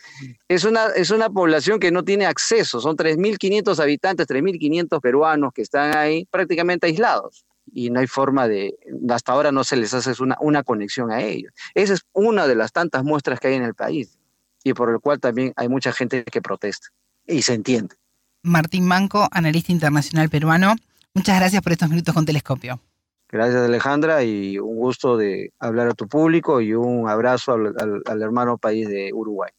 es 0.48 0.64
una, 0.64 0.86
es 0.88 1.10
una 1.10 1.30
población 1.30 1.80
que 1.80 1.90
no 1.90 2.04
tiene 2.04 2.26
acceso, 2.26 2.80
son 2.80 2.96
3.500 2.96 3.78
habitantes, 3.80 4.26
3.500 4.26 5.00
peruanos 5.00 5.52
que 5.54 5.62
están 5.62 5.96
ahí 5.96 6.26
prácticamente 6.30 6.86
aislados 6.86 7.44
y 7.72 7.90
no 7.90 8.00
hay 8.00 8.06
forma 8.06 8.48
de, 8.48 8.74
hasta 9.10 9.32
ahora 9.32 9.52
no 9.52 9.64
se 9.64 9.76
les 9.76 9.94
hace 9.94 10.22
una, 10.22 10.36
una 10.40 10.62
conexión 10.62 11.10
a 11.10 11.22
ellos. 11.22 11.52
Esa 11.74 11.94
es 11.94 12.00
una 12.12 12.46
de 12.46 12.54
las 12.54 12.72
tantas 12.72 13.04
muestras 13.04 13.40
que 13.40 13.48
hay 13.48 13.54
en 13.54 13.64
el 13.64 13.74
país 13.74 14.18
y 14.64 14.74
por 14.74 14.90
el 14.90 15.00
cual 15.00 15.20
también 15.20 15.52
hay 15.56 15.68
mucha 15.68 15.92
gente 15.92 16.24
que 16.24 16.42
protesta 16.42 16.88
y 17.26 17.42
se 17.42 17.54
entiende. 17.54 17.94
Martín 18.42 18.86
Manco, 18.86 19.28
analista 19.30 19.72
internacional 19.72 20.28
peruano, 20.28 20.74
muchas 21.14 21.38
gracias 21.38 21.62
por 21.62 21.72
estos 21.72 21.90
minutos 21.90 22.14
con 22.14 22.24
Telescopio. 22.24 22.80
Gracias 23.28 23.62
Alejandra 23.62 24.24
y 24.24 24.58
un 24.58 24.76
gusto 24.76 25.16
de 25.16 25.52
hablar 25.60 25.88
a 25.88 25.94
tu 25.94 26.08
público 26.08 26.60
y 26.60 26.74
un 26.74 27.08
abrazo 27.08 27.52
al, 27.52 28.22
hermano 28.22 28.58
país 28.58 28.88
de 28.88 29.12
Uruguay. 29.12 29.50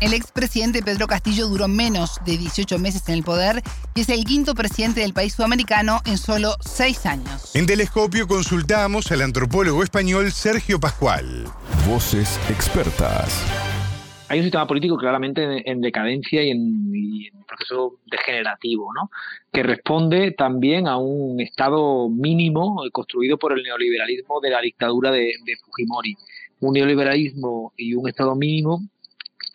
El 0.00 0.12
expresidente 0.12 0.82
Pedro 0.82 1.06
Castillo 1.06 1.48
duró 1.48 1.68
menos 1.68 2.20
de 2.26 2.36
18 2.36 2.78
meses 2.78 3.08
en 3.08 3.14
el 3.14 3.22
poder 3.22 3.62
y 3.94 4.02
es 4.02 4.08
el 4.10 4.24
quinto 4.24 4.54
presidente 4.54 5.00
del 5.00 5.14
país 5.14 5.32
sudamericano 5.34 6.00
en 6.04 6.18
solo 6.18 6.54
seis 6.60 7.06
años. 7.06 7.56
En 7.56 7.66
Telescopio 7.66 8.26
consultamos 8.26 9.10
al 9.10 9.22
antropólogo 9.22 9.82
español 9.82 10.32
Sergio 10.32 10.78
Pascual. 10.78 11.46
Voces 11.88 12.38
expertas 12.50 13.42
hay 14.28 14.40
un 14.40 14.44
sistema 14.44 14.66
político 14.66 14.96
claramente 14.96 15.70
en, 15.70 15.80
decadencia 15.80 16.42
y 16.42 16.50
en, 16.50 16.60
un 17.32 17.44
proceso 17.46 17.98
degenerativo, 18.06 18.92
¿no? 18.92 19.10
que 19.52 19.62
responde 19.62 20.32
también 20.32 20.88
a 20.88 20.96
un 20.96 21.40
estado 21.40 22.08
mínimo 22.08 22.82
construido 22.92 23.38
por 23.38 23.56
el 23.56 23.62
neoliberalismo 23.62 24.40
de 24.40 24.50
la 24.50 24.60
dictadura 24.60 25.10
de, 25.10 25.32
Fujimori. 25.64 26.16
Un 26.58 26.72
neoliberalismo 26.72 27.72
y 27.76 27.94
un 27.94 28.08
estado 28.08 28.34
mínimo 28.34 28.82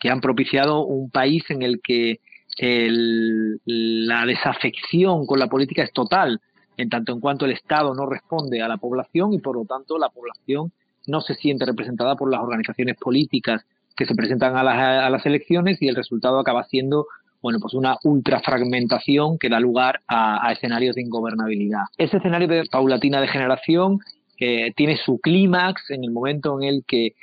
que 0.02 0.10
han 0.10 0.20
propiciado 0.20 0.84
un 0.84 1.10
país 1.10 1.44
en 1.48 1.62
el 1.62 1.80
que 1.80 2.18
la 2.58 4.26
desafección 4.26 5.26
con 5.26 5.38
la 5.38 5.46
política 5.46 5.84
es 5.84 5.92
total, 5.92 6.40
en 6.76 6.88
tanto 6.88 7.12
en 7.12 7.20
cuanto 7.20 7.44
el 7.44 7.52
Estado 7.52 7.94
no 7.94 8.06
responde 8.06 8.60
a 8.62 8.68
la 8.68 8.78
población 8.78 9.32
y 9.32 9.38
por 9.38 9.54
lo 9.54 9.64
tanto 9.64 9.98
la 9.98 10.08
población 10.08 10.72
no 11.06 11.20
se 11.20 11.34
siente 11.36 11.66
representada 11.66 12.16
por 12.16 12.32
las 12.32 12.40
organizaciones 12.40 12.96
políticas 12.96 13.64
que 13.96 14.04
se 14.04 14.16
presentan 14.16 14.56
a 14.56 14.64
las, 14.64 14.76
a 14.76 15.08
las 15.08 15.24
elecciones 15.24 15.80
y 15.80 15.86
el 15.86 15.94
resultado 15.94 16.40
acaba 16.40 16.64
siendo 16.64 17.06
bueno, 17.40 17.60
pues 17.60 17.74
una 17.74 17.96
ultrafragmentación 18.02 19.38
que 19.38 19.48
da 19.48 19.60
lugar 19.60 20.00
a, 20.08 20.52
escenarios 20.52 20.96
de 20.96 21.02
ingobernabilidad. 21.02 21.82
Ese 21.96 22.16
escenario 22.16 22.48
de 22.48 22.64
paulatina 22.70 23.20
degeneración 23.20 24.00
eh, 24.40 24.72
tiene 24.74 24.96
su 24.96 25.18
clímax 25.18 25.90
en 25.90 26.02
el 26.02 26.10
momento 26.10 26.60
en 26.60 26.68
el 26.68 26.84
que 26.86 27.14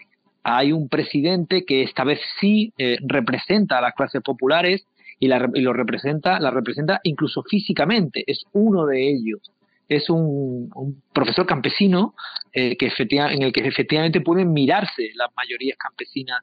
hay 0.58 0.72
un 0.72 0.90
presidente 0.90 1.66
que 1.66 1.84
esta 1.84 2.04
vez 2.04 2.20
sí 2.40 2.74
eh, 2.78 2.98
representa 3.02 3.78
a 3.78 3.82
las 3.82 3.94
clases 3.94 4.22
populares 4.22 4.86
y, 5.20 5.28
la, 5.28 5.50
y, 5.54 5.62
lo 5.62 5.74
representa, 5.74 6.40
la 6.40 6.52
representa 6.52 7.02
incluso 7.04 7.44
físicamente, 7.44 8.24
es 8.26 8.44
uno 8.54 8.86
de 8.86 9.10
ellos. 9.10 9.52
Es 9.88 10.10
un, 10.10 10.70
profesor 11.14 11.48
campesino 11.48 12.14
eh, 12.54 12.78
en 12.80 13.42
el 13.42 13.52
que 13.52 13.68
efectivamente 13.68 14.22
pueden 14.22 14.54
mirarse 14.54 15.10
las 15.16 15.30
mayorías 15.36 15.78
campesinas 15.78 16.42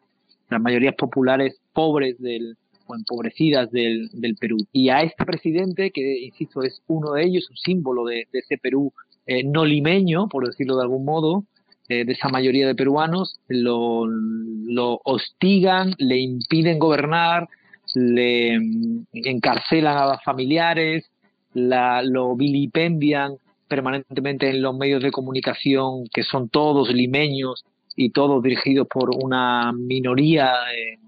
las 0.49 0.61
mayorías 0.61 0.95
populares 0.95 1.61
pobres 1.73 2.19
del, 2.19 2.57
o 2.87 2.95
empobrecidas 2.95 3.71
del, 3.71 4.09
del, 4.13 4.37
Perú. 4.37 4.59
Y 4.73 4.89
a 4.91 5.03
este 5.03 5.25
presidente, 5.25 5.91
que 5.91 6.21
insisto 6.21 6.63
es 6.63 6.83
uno 6.87 7.13
de 7.13 7.25
ellos, 7.25 7.49
un 7.51 7.57
símbolo 7.57 8.05
de, 8.05 8.27
ese 8.33 8.59
Perú 8.59 8.93
eh, 9.27 9.43
no 9.45 9.65
limeño, 9.65 10.29
por 10.29 10.47
decirlo 10.47 10.77
de 10.77 10.83
algún 10.83 11.05
modo, 11.05 11.45
eh, 11.89 12.05
de 12.05 12.13
esa 12.13 12.29
mayoría 12.29 12.67
de 12.67 12.75
peruanos, 12.75 13.39
lo, 13.49 14.07
lo 14.07 15.01
hostigan, 15.05 15.95
le 15.99 16.19
impiden 16.19 16.79
gobernar, 16.79 17.49
le 17.95 18.59
mm, 18.59 19.07
encarcelan 19.13 19.97
a 19.97 20.07
los 20.07 20.25
familiares, 20.25 21.11
la, 21.55 22.03
lo 22.03 22.37
vilipendian 22.37 23.37
permanentemente 23.69 24.49
en 24.49 24.63
los 24.63 24.77
medios 24.77 25.03
de 25.03 25.11
comunicación, 25.11 26.07
que 26.13 26.23
son 26.23 26.49
todos 26.49 26.93
limeños, 26.93 27.65
y 27.97 28.11
todos 28.11 28.43
dirigidos 28.43 28.87
por 28.87 29.11
una 29.11 29.73
minoría 29.73 30.53
eh, 30.73 30.99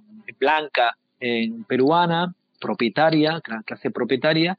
blanca 0.41 0.97
peruana, 1.67 2.33
propietaria, 2.61 3.41
clase 3.65 3.91
propietaria, 3.91 4.57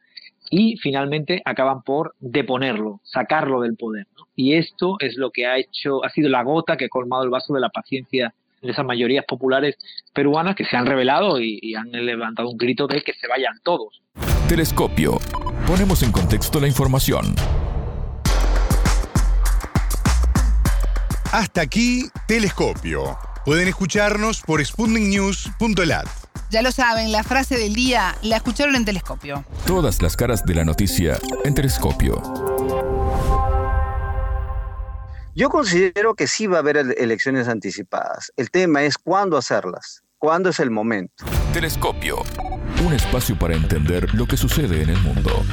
y 0.49 0.77
finalmente 0.77 1.41
acaban 1.45 1.83
por 1.83 2.15
deponerlo, 2.19 2.99
sacarlo 3.03 3.61
del 3.61 3.75
poder. 3.75 4.07
Y 4.35 4.53
esto 4.53 4.95
es 4.99 5.17
lo 5.17 5.31
que 5.31 5.45
ha 5.45 5.57
hecho, 5.57 6.03
ha 6.03 6.09
sido 6.09 6.29
la 6.29 6.43
gota 6.43 6.77
que 6.77 6.85
ha 6.85 6.89
colmado 6.89 7.23
el 7.23 7.29
vaso 7.29 7.53
de 7.53 7.59
la 7.59 7.69
paciencia 7.69 8.33
de 8.61 8.71
esas 8.71 8.85
mayorías 8.85 9.25
populares 9.25 9.77
peruanas 10.13 10.55
que 10.55 10.65
se 10.65 10.75
han 10.75 10.85
revelado 10.85 11.39
y, 11.39 11.59
y 11.61 11.75
han 11.75 11.91
levantado 11.91 12.49
un 12.49 12.57
grito 12.57 12.87
de 12.87 13.01
que 13.01 13.13
se 13.13 13.27
vayan 13.27 13.53
todos. 13.63 14.01
Telescopio. 14.47 15.17
Ponemos 15.67 16.03
en 16.03 16.11
contexto 16.11 16.59
la 16.59 16.67
información. 16.67 17.35
Hasta 21.31 21.61
aquí, 21.61 22.05
Telescopio. 22.27 23.17
Pueden 23.45 23.67
escucharnos 23.67 24.41
por 24.41 24.65
sputniknews.lat. 24.65 26.28
Ya 26.49 26.63
lo 26.63 26.71
saben, 26.71 27.11
la 27.11 27.23
frase 27.23 27.57
del 27.57 27.75
día 27.75 28.15
la 28.23 28.37
escucharon 28.37 28.75
en 28.75 28.83
Telescopio. 28.83 29.45
Todas 29.67 30.01
las 30.01 30.17
caras 30.17 30.43
de 30.43 30.55
la 30.55 30.65
noticia 30.65 31.19
en 31.43 31.53
Telescopio. 31.53 32.19
Yo 35.35 35.49
considero 35.49 36.15
que 36.15 36.25
sí 36.25 36.47
va 36.47 36.57
a 36.57 36.59
haber 36.61 36.77
elecciones 36.97 37.47
anticipadas. 37.47 38.33
El 38.35 38.49
tema 38.49 38.81
es 38.81 38.97
cuándo 38.97 39.37
hacerlas, 39.37 40.01
cuándo 40.17 40.49
es 40.49 40.59
el 40.59 40.71
momento. 40.71 41.23
Telescopio, 41.53 42.23
un 42.83 42.93
espacio 42.93 43.37
para 43.37 43.53
entender 43.53 44.11
lo 44.15 44.25
que 44.25 44.35
sucede 44.35 44.81
en 44.81 44.89
el 44.89 44.99
mundo. 45.01 45.45